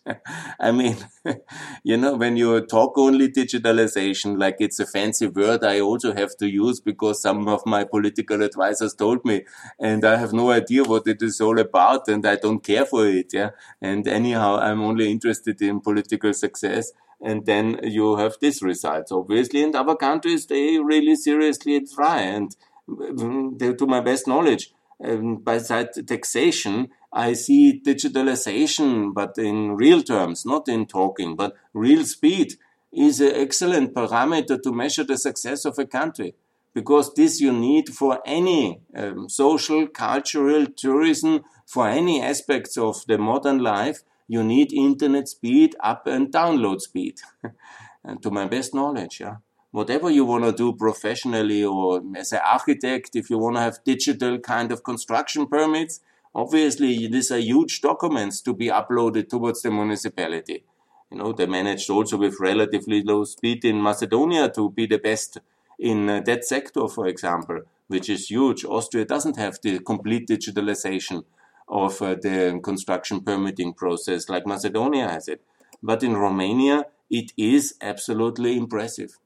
I 0.58 0.72
mean, 0.72 0.96
you 1.84 1.96
know, 1.96 2.16
when 2.16 2.36
you 2.36 2.60
talk 2.66 2.98
only 2.98 3.28
digitalization, 3.28 4.40
like 4.40 4.56
it's 4.58 4.80
a 4.80 4.86
fancy 4.86 5.28
word 5.28 5.62
I 5.62 5.78
also 5.78 6.12
have 6.16 6.36
to 6.38 6.48
use 6.48 6.80
because 6.80 7.22
some 7.22 7.46
of 7.46 7.64
my 7.64 7.84
political 7.84 8.42
advisors 8.42 8.92
told 8.94 9.24
me, 9.24 9.44
and 9.78 10.04
I 10.04 10.16
have 10.16 10.32
no 10.32 10.50
idea 10.50 10.82
what 10.82 11.06
it 11.06 11.22
is 11.22 11.40
all 11.40 11.60
about, 11.60 12.08
and 12.08 12.26
I 12.26 12.34
don't 12.34 12.64
care 12.64 12.84
for 12.84 13.06
it. 13.06 13.32
Yeah, 13.32 13.50
and 13.80 14.08
anyhow 14.08 14.47
now 14.48 14.58
I'm 14.58 14.82
only 14.82 15.10
interested 15.10 15.60
in 15.62 15.80
political 15.80 16.32
success. 16.32 16.92
And 17.20 17.44
then 17.46 17.80
you 17.82 18.16
have 18.16 18.36
these 18.40 18.62
results, 18.62 19.10
obviously. 19.12 19.62
And 19.62 19.74
other 19.74 19.96
countries, 19.96 20.46
they 20.46 20.78
really 20.78 21.16
seriously 21.16 21.84
try. 21.86 22.20
And 22.22 22.56
mm, 22.88 23.78
to 23.78 23.86
my 23.86 24.00
best 24.00 24.26
knowledge, 24.26 24.72
um, 25.04 25.36
besides 25.36 26.00
taxation, 26.06 26.88
I 27.12 27.32
see 27.32 27.80
digitalization, 27.84 29.14
but 29.14 29.38
in 29.38 29.76
real 29.76 30.02
terms, 30.02 30.44
not 30.44 30.68
in 30.68 30.86
talking, 30.86 31.36
but 31.36 31.56
real 31.72 32.04
speed 32.04 32.54
is 32.92 33.20
an 33.20 33.32
excellent 33.34 33.94
parameter 33.94 34.62
to 34.62 34.72
measure 34.72 35.04
the 35.04 35.18
success 35.18 35.64
of 35.64 35.78
a 35.78 35.86
country. 35.86 36.34
Because 36.74 37.12
this 37.14 37.40
you 37.40 37.52
need 37.52 37.88
for 37.88 38.20
any 38.24 38.80
um, 38.94 39.28
social, 39.28 39.88
cultural, 39.88 40.66
tourism, 40.66 41.42
for 41.66 41.88
any 41.88 42.22
aspects 42.22 42.76
of 42.76 43.04
the 43.06 43.18
modern 43.18 43.58
life 43.58 44.02
you 44.28 44.44
need 44.44 44.72
internet 44.72 45.26
speed, 45.26 45.74
up 45.80 46.06
and 46.06 46.30
download 46.30 46.80
speed. 46.80 47.16
and 48.04 48.22
to 48.22 48.30
my 48.30 48.46
best 48.46 48.74
knowledge, 48.74 49.20
yeah. 49.20 49.36
Whatever 49.70 50.10
you 50.10 50.24
want 50.24 50.44
to 50.44 50.52
do 50.52 50.72
professionally 50.74 51.64
or 51.64 52.02
as 52.16 52.32
an 52.32 52.40
architect, 52.44 53.16
if 53.16 53.28
you 53.28 53.38
want 53.38 53.56
to 53.56 53.62
have 53.62 53.84
digital 53.84 54.38
kind 54.38 54.72
of 54.72 54.82
construction 54.82 55.46
permits, 55.46 56.00
obviously 56.34 57.06
these 57.06 57.30
are 57.30 57.38
huge 57.38 57.80
documents 57.80 58.40
to 58.42 58.54
be 58.54 58.68
uploaded 58.68 59.28
towards 59.28 59.62
the 59.62 59.70
municipality. 59.70 60.64
You 61.10 61.18
know, 61.18 61.32
they 61.32 61.46
managed 61.46 61.90
also 61.90 62.16
with 62.18 62.40
relatively 62.40 63.02
low 63.02 63.24
speed 63.24 63.64
in 63.64 63.82
Macedonia 63.82 64.50
to 64.50 64.70
be 64.70 64.86
the 64.86 64.98
best 64.98 65.38
in 65.78 66.08
uh, 66.08 66.20
that 66.20 66.44
sector, 66.44 66.88
for 66.88 67.06
example, 67.06 67.60
which 67.88 68.08
is 68.10 68.30
huge. 68.30 68.64
Austria 68.64 69.04
doesn't 69.04 69.36
have 69.36 69.58
the 69.62 69.78
complete 69.80 70.28
digitalization 70.28 71.24
of 71.68 72.00
uh, 72.02 72.14
the 72.14 72.60
construction 72.62 73.20
permitting 73.20 73.74
process 73.74 74.28
like 74.28 74.46
Macedonia 74.46 75.08
has 75.08 75.28
it. 75.28 75.42
But 75.82 76.02
in 76.02 76.16
Romania, 76.16 76.86
it 77.10 77.32
is 77.36 77.74
absolutely 77.80 78.56
impressive. 78.56 79.18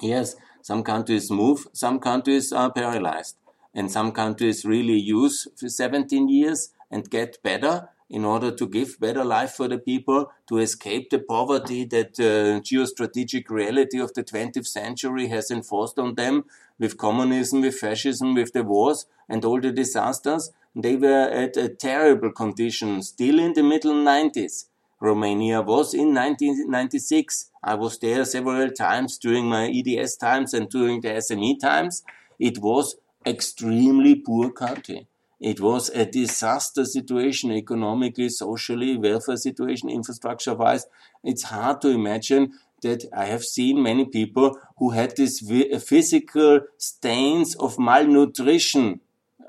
Yes, 0.00 0.34
some 0.62 0.82
countries 0.82 1.30
move, 1.30 1.68
some 1.72 2.00
countries 2.00 2.52
are 2.52 2.72
paralyzed, 2.72 3.36
and 3.74 3.90
some 3.90 4.12
countries 4.12 4.64
really 4.64 4.98
use 4.98 5.46
for 5.56 5.68
17 5.68 6.28
years 6.28 6.72
and 6.90 7.08
get 7.10 7.42
better 7.42 7.90
in 8.10 8.24
order 8.24 8.50
to 8.50 8.66
give 8.66 8.98
better 8.98 9.24
life 9.24 9.52
for 9.52 9.68
the 9.68 9.78
people, 9.78 10.30
to 10.48 10.58
escape 10.58 11.10
the 11.10 11.18
poverty 11.18 11.84
that 11.84 12.18
uh, 12.18 12.60
geostrategic 12.60 13.50
reality 13.50 13.98
of 14.00 14.14
the 14.14 14.24
20th 14.24 14.66
century 14.66 15.26
has 15.26 15.50
enforced 15.50 15.98
on 15.98 16.14
them 16.14 16.44
with 16.78 16.96
communism, 16.96 17.60
with 17.60 17.78
fascism, 17.78 18.34
with 18.34 18.52
the 18.52 18.62
wars 18.62 19.06
and 19.28 19.44
all 19.44 19.60
the 19.60 19.72
disasters. 19.72 20.52
They 20.74 20.96
were 20.96 21.28
at 21.28 21.56
a 21.56 21.68
terrible 21.68 22.32
condition 22.32 23.02
still 23.02 23.38
in 23.38 23.52
the 23.52 23.62
middle 23.62 23.94
90s. 23.94 24.66
Romania 25.00 25.60
was 25.60 25.94
in 25.94 26.14
1996. 26.14 27.50
I 27.62 27.74
was 27.74 27.98
there 27.98 28.24
several 28.24 28.70
times 28.70 29.18
during 29.18 29.46
my 29.46 29.70
EDS 29.70 30.16
times 30.16 30.54
and 30.54 30.68
during 30.68 31.00
the 31.00 31.08
SME 31.08 31.60
times. 31.60 32.02
It 32.38 32.58
was 32.58 32.96
extremely 33.26 34.14
poor 34.16 34.50
country. 34.50 35.06
It 35.40 35.60
was 35.60 35.88
a 35.90 36.04
disaster 36.04 36.84
situation 36.84 37.52
economically, 37.52 38.28
socially, 38.28 38.96
welfare 38.96 39.36
situation, 39.36 39.88
infrastructure 39.88 40.54
wise. 40.54 40.86
It's 41.22 41.44
hard 41.44 41.80
to 41.82 41.88
imagine 41.88 42.54
that 42.82 43.04
I 43.14 43.26
have 43.26 43.44
seen 43.44 43.82
many 43.82 44.04
people 44.04 44.58
who 44.78 44.90
had 44.90 45.16
these 45.16 45.40
physical 45.82 46.60
stains 46.76 47.54
of 47.56 47.78
malnutrition 47.78 49.00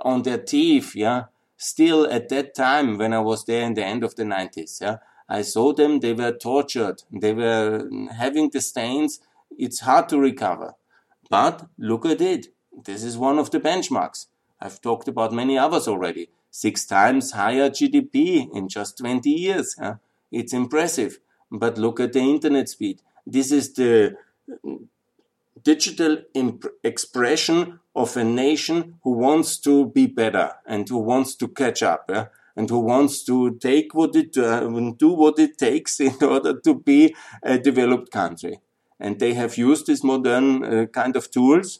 on 0.01 0.23
their 0.23 0.37
teeth, 0.37 0.95
yeah. 0.95 1.25
Still 1.57 2.09
at 2.09 2.29
that 2.29 2.55
time 2.55 2.97
when 2.97 3.11
I 3.11 3.19
was 3.19 3.45
there 3.45 3.63
in 3.65 3.73
the 3.73 3.83
end 3.83 4.03
of 4.03 4.15
the 4.15 4.23
90s, 4.23 4.81
yeah. 4.81 4.97
I 5.27 5.41
saw 5.41 5.73
them, 5.73 5.99
they 5.99 6.13
were 6.13 6.31
tortured, 6.31 7.03
they 7.11 7.33
were 7.33 7.87
having 8.15 8.49
the 8.49 8.61
stains. 8.61 9.19
It's 9.57 9.81
hard 9.81 10.09
to 10.09 10.19
recover. 10.19 10.73
But 11.29 11.67
look 11.77 12.05
at 12.05 12.21
it. 12.21 12.47
This 12.85 13.03
is 13.03 13.17
one 13.17 13.37
of 13.37 13.51
the 13.51 13.59
benchmarks. 13.59 14.27
I've 14.61 14.81
talked 14.81 15.07
about 15.07 15.33
many 15.33 15.57
others 15.57 15.87
already. 15.87 16.29
Six 16.51 16.85
times 16.85 17.31
higher 17.31 17.69
GDP 17.69 18.53
in 18.53 18.67
just 18.67 18.97
20 18.97 19.29
years. 19.29 19.75
Huh? 19.79 19.95
It's 20.31 20.53
impressive. 20.53 21.19
But 21.51 21.77
look 21.77 21.99
at 21.99 22.13
the 22.13 22.19
internet 22.19 22.69
speed. 22.69 23.01
This 23.25 23.51
is 23.51 23.73
the 23.73 24.15
digital 25.63 26.17
imp- 26.33 26.65
expression 26.83 27.79
of 27.95 28.15
a 28.17 28.23
nation 28.23 28.95
who 29.03 29.11
wants 29.11 29.57
to 29.57 29.87
be 29.87 30.07
better 30.07 30.53
and 30.65 30.87
who 30.87 30.97
wants 30.99 31.35
to 31.35 31.47
catch 31.47 31.83
up. 31.83 32.09
and 32.55 32.69
who 32.69 32.79
wants 32.79 33.23
to 33.23 33.35
take 33.67 33.93
what 33.95 34.13
it 34.21 34.37
uh, 34.37 34.59
do 34.97 35.09
what 35.13 35.39
it 35.39 35.57
takes 35.57 35.99
in 36.09 36.15
order 36.21 36.53
to 36.59 36.73
be 36.75 37.15
a 37.41 37.57
developed 37.57 38.11
country. 38.11 38.59
And 38.99 39.17
they 39.19 39.33
have 39.33 39.57
used 39.57 39.87
these 39.87 40.03
modern 40.03 40.63
uh, 40.65 40.85
kind 40.87 41.15
of 41.15 41.31
tools. 41.31 41.79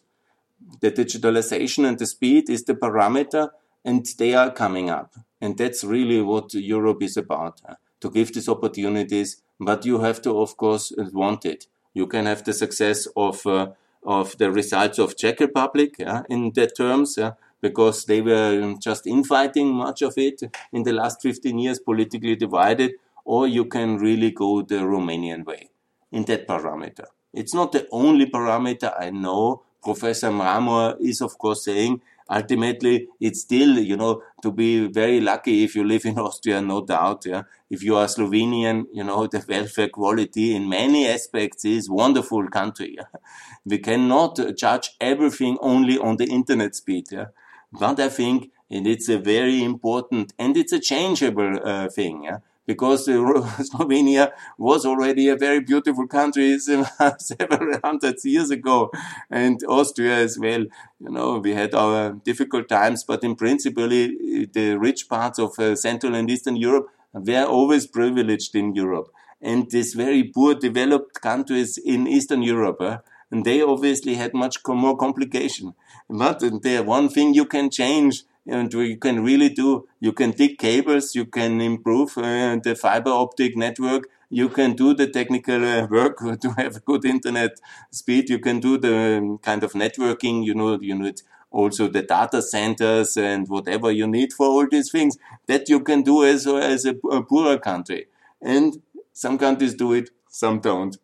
The 0.82 0.91
digitalization 0.91 1.88
and 1.88 1.98
the 1.98 2.06
speed 2.06 2.50
is 2.50 2.63
the 2.63 2.76
parameter, 2.76 3.50
and 3.84 4.06
they 4.17 4.34
are 4.34 4.52
coming 4.52 4.89
up. 4.89 5.13
And 5.41 5.58
that's 5.58 5.84
really 5.84 6.22
what 6.22 6.54
Europe 6.54 7.02
is 7.02 7.17
about 7.17 7.62
uh, 7.67 7.76
to 8.02 8.10
give 8.10 8.34
these 8.34 8.50
opportunities. 8.50 9.41
But 9.60 9.86
you 9.86 10.00
have 10.00 10.22
to, 10.24 10.39
of 10.39 10.58
course, 10.58 10.93
want 10.98 11.45
it. 11.45 11.67
You 11.93 12.08
can 12.08 12.26
have 12.26 12.43
the 12.43 12.54
success 12.54 13.08
of 13.15 13.45
uh, 13.45 13.72
of 14.06 14.38
the 14.38 14.50
results 14.50 14.98
of 14.98 15.17
Czech 15.17 15.41
Republic 15.41 15.95
yeah, 16.00 16.24
in 16.30 16.52
that 16.56 16.76
terms. 16.76 17.15
Yeah 17.17 17.34
because 17.62 18.06
they 18.06 18.22
were 18.22 18.76
just 18.80 19.08
infighting 19.08 19.67
much 19.74 20.02
of 20.02 20.13
it 20.17 20.41
in 20.72 20.84
the 20.84 20.93
last 20.93 21.22
15 21.22 21.58
years, 21.58 21.80
politically 21.80 22.36
divided, 22.36 22.93
or 23.26 23.48
you 23.48 23.65
can 23.65 23.98
really 23.98 24.32
go 24.32 24.62
the 24.62 24.76
Romanian 24.76 25.45
way 25.45 25.69
in 26.12 26.26
that 26.26 26.48
parameter. 26.48 27.06
It's 27.34 27.54
not 27.54 27.72
the 27.72 27.88
only 27.91 28.26
parameter 28.26 28.93
I 28.98 29.12
know. 29.12 29.63
Professor 29.84 30.30
Mramor 30.30 30.98
is, 31.00 31.22
of 31.22 31.38
course, 31.38 31.65
saying 31.65 32.02
ultimately 32.30 33.08
it's 33.20 33.42
still, 33.42 33.80
you 33.80 33.98
know, 33.98 34.22
to 34.42 34.52
be 34.52 34.88
very 34.88 35.20
lucky 35.20 35.63
if 35.63 35.76
you 35.76 35.84
live 35.84 36.06
in 36.06 36.20
Austria, 36.28 36.62
no 36.62 36.86
doubt. 36.86 37.26
Yeah. 37.26 37.44
If 37.70 37.84
you 37.84 37.96
are 37.96 38.06
Slovenian, 38.08 38.86
you 38.94 39.04
know, 39.04 39.28
the 39.28 39.44
welfare 39.48 39.89
quality 39.89 40.56
in 40.56 40.70
many 40.70 41.08
aspects 41.08 41.65
is 41.65 41.89
wonderful 41.89 42.48
country. 42.50 42.96
Yeah? 42.98 43.20
We 43.65 43.80
cannot 43.80 44.39
judge 44.58 44.96
everything 45.00 45.58
only 45.62 45.98
on 45.98 46.18
the 46.18 46.26
internet 46.26 46.76
speed. 46.76 47.08
Yeah. 47.12 47.28
But 47.72 48.00
I 48.00 48.10
think, 48.10 48.52
and 48.70 48.88
it's 48.88 49.10
a 49.10 49.18
very 49.20 49.63
important, 49.63 50.34
and 50.39 50.58
it's 50.58 50.72
a 50.72 50.80
changeable 50.80 51.60
uh, 51.63 51.89
thing, 51.89 52.24
yeah? 52.24 52.39
Because 52.69 53.08
uh, 53.08 53.13
Slovenia 53.69 54.32
was 54.60 54.86
already 54.86 55.27
a 55.27 55.36
very 55.36 55.60
beautiful 55.60 56.05
country 56.05 56.60
several 57.17 57.79
hundreds 57.84 58.23
years 58.25 58.51
ago, 58.51 58.91
and 59.32 59.60
Austria 59.67 60.15
as 60.17 60.38
well. 60.38 60.63
You 61.05 61.12
know, 61.15 61.39
we 61.39 61.55
had 61.55 61.73
our 61.73 62.12
difficult 62.29 62.69
times, 62.69 63.03
but 63.03 63.23
in 63.23 63.36
principle, 63.36 63.89
the 63.89 64.77
rich 64.79 65.10
parts 65.10 65.39
of 65.39 65.58
uh, 65.58 65.75
Central 65.75 66.13
and 66.13 66.29
Eastern 66.29 66.58
Europe 66.58 66.88
were 67.12 67.45
always 67.45 67.88
privileged 67.88 68.55
in 68.55 68.75
Europe. 68.75 69.08
And 69.41 69.71
these 69.71 69.95
very 69.95 70.23
poor 70.23 70.53
developed 70.53 71.21
countries 71.21 71.79
in 71.84 72.08
Eastern 72.08 72.43
Europe, 72.43 72.82
uh, 72.82 72.97
and 73.32 73.45
they 73.45 73.63
obviously 73.63 74.13
had 74.13 74.36
much 74.36 74.58
more 74.67 74.95
complication. 74.95 75.73
But 76.08 76.39
the 76.39 76.84
one 76.86 77.10
thing 77.10 77.34
you 77.34 77.45
can 77.45 77.71
change 77.71 78.25
and 78.50 78.74
you 78.74 78.98
can 78.98 79.24
really 79.24 79.50
do, 79.50 79.88
you 80.00 80.12
can 80.14 80.32
dig 80.32 80.58
cables, 80.58 81.16
you 81.16 81.26
can 81.26 81.62
improve 81.62 82.18
uh, 82.18 82.58
the 82.64 82.76
fiber 82.76 83.12
optic 83.12 83.56
network, 83.56 84.10
you 84.30 84.50
can 84.50 84.74
do 84.74 84.94
the 84.94 85.08
technical 85.08 85.64
uh, 85.64 85.88
work 85.88 86.18
to 86.42 86.50
have 86.58 86.78
a 86.78 86.80
good 86.80 87.06
internet 87.06 87.60
speed, 87.92 88.30
you 88.30 88.40
can 88.40 88.60
do 88.60 88.78
the 88.78 89.18
um, 89.18 89.38
kind 89.40 89.64
of 89.64 89.74
networking, 89.74 90.46
you 90.46 90.54
know, 90.54 90.80
you 90.82 90.96
need 90.96 91.22
also 91.52 91.88
the 91.88 92.04
data 92.04 92.42
centers 92.42 93.18
and 93.18 93.48
whatever 93.48 93.92
you 93.92 94.08
need 94.08 94.32
for 94.34 94.46
all 94.46 94.68
these 94.70 94.92
things 94.92 95.18
that 95.48 95.68
you 95.68 95.80
can 95.80 96.04
do 96.04 96.24
as, 96.24 96.46
as 96.46 96.86
a, 96.86 96.96
a 97.12 97.24
poorer 97.24 97.58
country. 97.58 98.06
And 98.42 98.82
some 99.14 99.38
countries 99.38 99.74
do 99.74 99.94
it, 99.94 100.12
some 100.30 100.60
don't. 100.60 100.98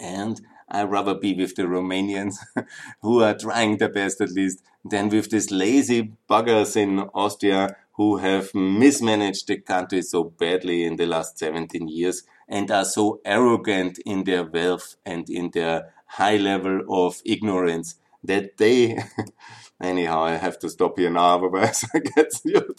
And 0.00 0.40
I'd 0.72 0.90
rather 0.90 1.14
be 1.14 1.34
with 1.34 1.54
the 1.54 1.64
Romanians 1.64 2.36
who 3.02 3.22
are 3.22 3.36
trying 3.36 3.76
their 3.76 3.90
best 3.90 4.22
at 4.22 4.30
least 4.30 4.62
than 4.82 5.10
with 5.10 5.30
these 5.30 5.50
lazy 5.50 6.12
buggers 6.28 6.76
in 6.76 6.98
Austria 7.14 7.76
who 7.92 8.16
have 8.16 8.54
mismanaged 8.54 9.46
the 9.46 9.58
country 9.58 10.00
so 10.00 10.24
badly 10.24 10.84
in 10.84 10.96
the 10.96 11.06
last 11.06 11.38
17 11.38 11.88
years 11.88 12.22
and 12.48 12.70
are 12.70 12.86
so 12.86 13.20
arrogant 13.24 13.98
in 14.06 14.24
their 14.24 14.44
wealth 14.44 14.96
and 15.04 15.28
in 15.28 15.50
their 15.50 15.92
high 16.06 16.38
level 16.38 16.80
of 16.88 17.20
ignorance 17.24 17.96
that 18.24 18.56
they 18.56 18.98
anyhow 19.80 20.22
i 20.22 20.32
have 20.32 20.58
to 20.58 20.68
stop 20.68 20.98
here 20.98 21.10
now 21.10 21.34
otherwise 21.36 21.84
i 21.94 21.98
get 21.98 22.32
sued. 22.32 22.78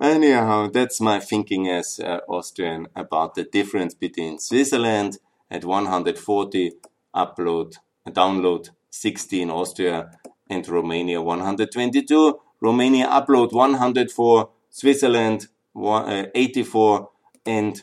Anyhow 0.00 0.68
that's 0.68 1.00
my 1.00 1.20
thinking 1.20 1.68
as 1.68 2.00
uh, 2.00 2.20
austrian 2.28 2.88
about 2.96 3.34
the 3.34 3.44
difference 3.44 3.94
between 3.94 4.38
switzerland 4.38 5.18
at 5.50 5.64
140 5.64 6.72
upload, 7.14 7.76
download 8.08 8.70
60 8.90 9.42
in 9.42 9.50
Austria 9.50 10.10
and 10.48 10.68
Romania 10.68 11.22
122. 11.22 12.40
Romania 12.60 13.06
upload 13.06 13.52
104, 13.52 14.50
Switzerland 14.68 15.46
uh, 15.74 16.26
84 16.34 17.08
and 17.46 17.82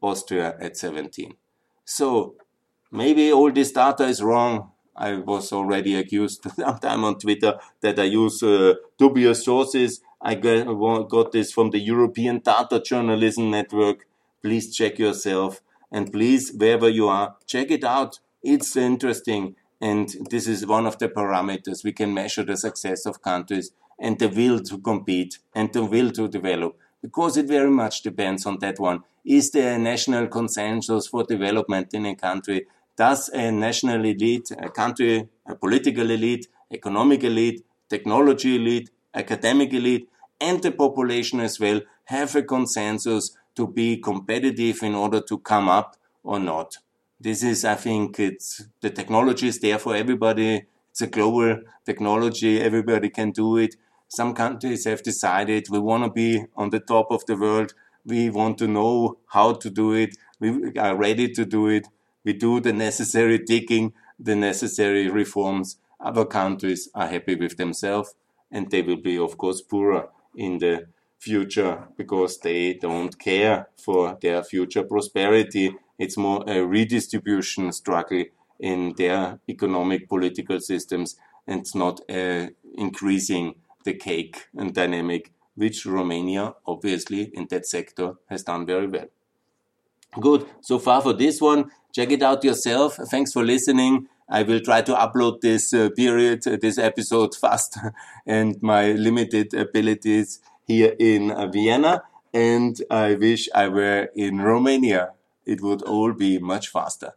Austria 0.00 0.56
at 0.60 0.76
17. 0.76 1.34
So 1.84 2.36
maybe 2.90 3.32
all 3.32 3.52
this 3.52 3.72
data 3.72 4.04
is 4.04 4.22
wrong. 4.22 4.70
I 4.94 5.14
was 5.14 5.52
already 5.52 5.94
accused 5.94 6.46
sometime 6.56 7.04
on 7.04 7.18
Twitter 7.18 7.58
that 7.80 7.98
I 7.98 8.04
use 8.04 8.42
uh, 8.42 8.74
dubious 8.98 9.44
sources. 9.44 10.00
I 10.20 10.34
got, 10.36 11.08
got 11.08 11.32
this 11.32 11.52
from 11.52 11.70
the 11.70 11.80
European 11.80 12.38
Data 12.38 12.80
Journalism 12.80 13.50
Network. 13.50 14.06
Please 14.42 14.74
check 14.74 14.98
yourself. 14.98 15.60
And 15.92 16.10
please, 16.10 16.52
wherever 16.56 16.88
you 16.88 17.08
are, 17.08 17.36
check 17.46 17.70
it 17.70 17.84
out. 17.84 18.18
It's 18.42 18.76
interesting. 18.76 19.54
And 19.80 20.08
this 20.30 20.48
is 20.48 20.66
one 20.66 20.86
of 20.86 20.98
the 20.98 21.08
parameters 21.08 21.84
we 21.84 21.92
can 21.92 22.14
measure 22.14 22.44
the 22.44 22.56
success 22.56 23.06
of 23.06 23.22
countries 23.22 23.70
and 24.00 24.18
the 24.18 24.28
will 24.28 24.60
to 24.60 24.78
compete 24.78 25.38
and 25.54 25.72
the 25.72 25.84
will 25.84 26.10
to 26.12 26.28
develop. 26.28 26.76
because 27.02 27.36
it 27.36 27.46
very 27.46 27.70
much 27.70 28.02
depends 28.02 28.46
on 28.46 28.58
that 28.60 28.78
one. 28.78 29.02
Is 29.24 29.50
there 29.50 29.74
a 29.74 29.78
national 29.78 30.28
consensus 30.28 31.08
for 31.08 31.24
development 31.24 31.88
in 31.92 32.06
a 32.06 32.14
country? 32.14 32.66
Does 32.96 33.28
a 33.30 33.50
national 33.50 34.04
elite, 34.04 34.50
a 34.56 34.70
country, 34.70 35.28
a 35.46 35.54
political 35.54 36.10
elite, 36.10 36.46
economic 36.72 37.24
elite, 37.24 37.64
technology 37.88 38.56
elite, 38.56 38.90
academic 39.14 39.72
elite, 39.72 40.08
and 40.40 40.62
the 40.62 40.72
population 40.72 41.40
as 41.40 41.58
well 41.58 41.80
have 42.04 42.34
a 42.36 42.42
consensus 42.42 43.36
to 43.56 43.66
be 43.66 43.96
competitive 43.98 44.82
in 44.82 44.94
order 44.94 45.20
to 45.20 45.38
come 45.38 45.68
up 45.68 45.96
or 46.22 46.38
not? 46.38 46.78
This 47.20 47.42
is, 47.42 47.64
I 47.64 47.76
think, 47.76 48.18
it's 48.18 48.64
the 48.80 48.90
technology 48.90 49.48
is 49.48 49.60
there 49.60 49.78
for 49.78 49.94
everybody. 49.94 50.64
It's 50.90 51.00
a 51.02 51.06
global 51.06 51.60
technology. 51.86 52.60
Everybody 52.60 53.10
can 53.10 53.30
do 53.30 53.56
it. 53.58 53.76
Some 54.08 54.34
countries 54.34 54.84
have 54.84 55.02
decided 55.02 55.68
we 55.70 55.78
want 55.78 56.04
to 56.04 56.10
be 56.10 56.44
on 56.56 56.70
the 56.70 56.80
top 56.80 57.10
of 57.10 57.24
the 57.26 57.36
world. 57.36 57.74
We 58.04 58.28
want 58.30 58.58
to 58.58 58.66
know 58.66 59.18
how 59.28 59.54
to 59.54 59.70
do 59.70 59.92
it. 59.92 60.16
We 60.40 60.76
are 60.76 60.96
ready 60.96 61.28
to 61.32 61.44
do 61.44 61.68
it. 61.68 61.86
We 62.24 62.32
do 62.32 62.60
the 62.60 62.72
necessary 62.72 63.38
digging, 63.38 63.92
the 64.18 64.36
necessary 64.36 65.08
reforms. 65.08 65.78
Other 66.00 66.24
countries 66.24 66.88
are 66.94 67.06
happy 67.06 67.36
with 67.36 67.56
themselves 67.56 68.14
and 68.50 68.70
they 68.70 68.82
will 68.82 68.96
be, 68.96 69.16
of 69.18 69.38
course, 69.38 69.62
poorer 69.62 70.08
in 70.36 70.58
the 70.58 70.86
future 71.22 71.86
because 71.96 72.38
they 72.40 72.74
don't 72.74 73.16
care 73.18 73.68
for 73.76 74.18
their 74.20 74.42
future 74.42 74.82
prosperity. 74.82 75.74
It's 75.98 76.16
more 76.16 76.42
a 76.48 76.66
redistribution 76.66 77.72
struggle 77.72 78.24
in 78.58 78.94
their 78.96 79.38
economic 79.48 80.08
political 80.08 80.58
systems 80.60 81.16
and 81.46 81.64
not 81.74 82.00
uh, 82.10 82.48
increasing 82.76 83.54
the 83.84 83.94
cake 83.94 84.48
and 84.56 84.74
dynamic, 84.74 85.32
which 85.54 85.86
Romania 85.86 86.54
obviously 86.66 87.30
in 87.34 87.46
that 87.50 87.66
sector 87.66 88.14
has 88.28 88.42
done 88.42 88.66
very 88.66 88.88
well. 88.88 89.08
Good. 90.20 90.46
So 90.60 90.78
far 90.78 91.00
for 91.02 91.12
this 91.12 91.40
one. 91.40 91.70
Check 91.92 92.10
it 92.10 92.22
out 92.22 92.44
yourself. 92.44 92.96
Thanks 93.10 93.32
for 93.32 93.44
listening. 93.44 94.08
I 94.28 94.42
will 94.42 94.60
try 94.60 94.82
to 94.82 94.94
upload 94.94 95.40
this 95.40 95.74
uh, 95.74 95.90
period, 95.94 96.46
uh, 96.46 96.56
this 96.60 96.78
episode 96.78 97.34
fast 97.40 97.78
and 98.26 98.60
my 98.62 98.92
limited 98.92 99.54
abilities 99.54 100.40
here 100.66 100.94
in 100.98 101.34
Vienna. 101.52 102.02
And 102.32 102.80
I 102.90 103.14
wish 103.14 103.48
I 103.54 103.68
were 103.68 104.08
in 104.14 104.40
Romania. 104.40 105.12
It 105.44 105.60
would 105.60 105.82
all 105.82 106.12
be 106.12 106.38
much 106.38 106.68
faster. 106.68 107.12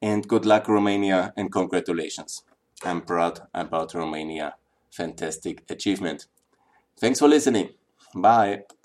And 0.00 0.26
good 0.28 0.44
luck, 0.44 0.68
Romania, 0.68 1.32
and 1.36 1.50
congratulations. 1.52 2.42
I'm 2.84 3.02
proud 3.02 3.40
about 3.54 3.94
Romania 3.94 4.54
fantastic 4.92 5.64
achievement. 5.70 6.26
Thanks 6.98 7.18
for 7.18 7.28
listening. 7.28 7.70
Bye. 8.14 8.64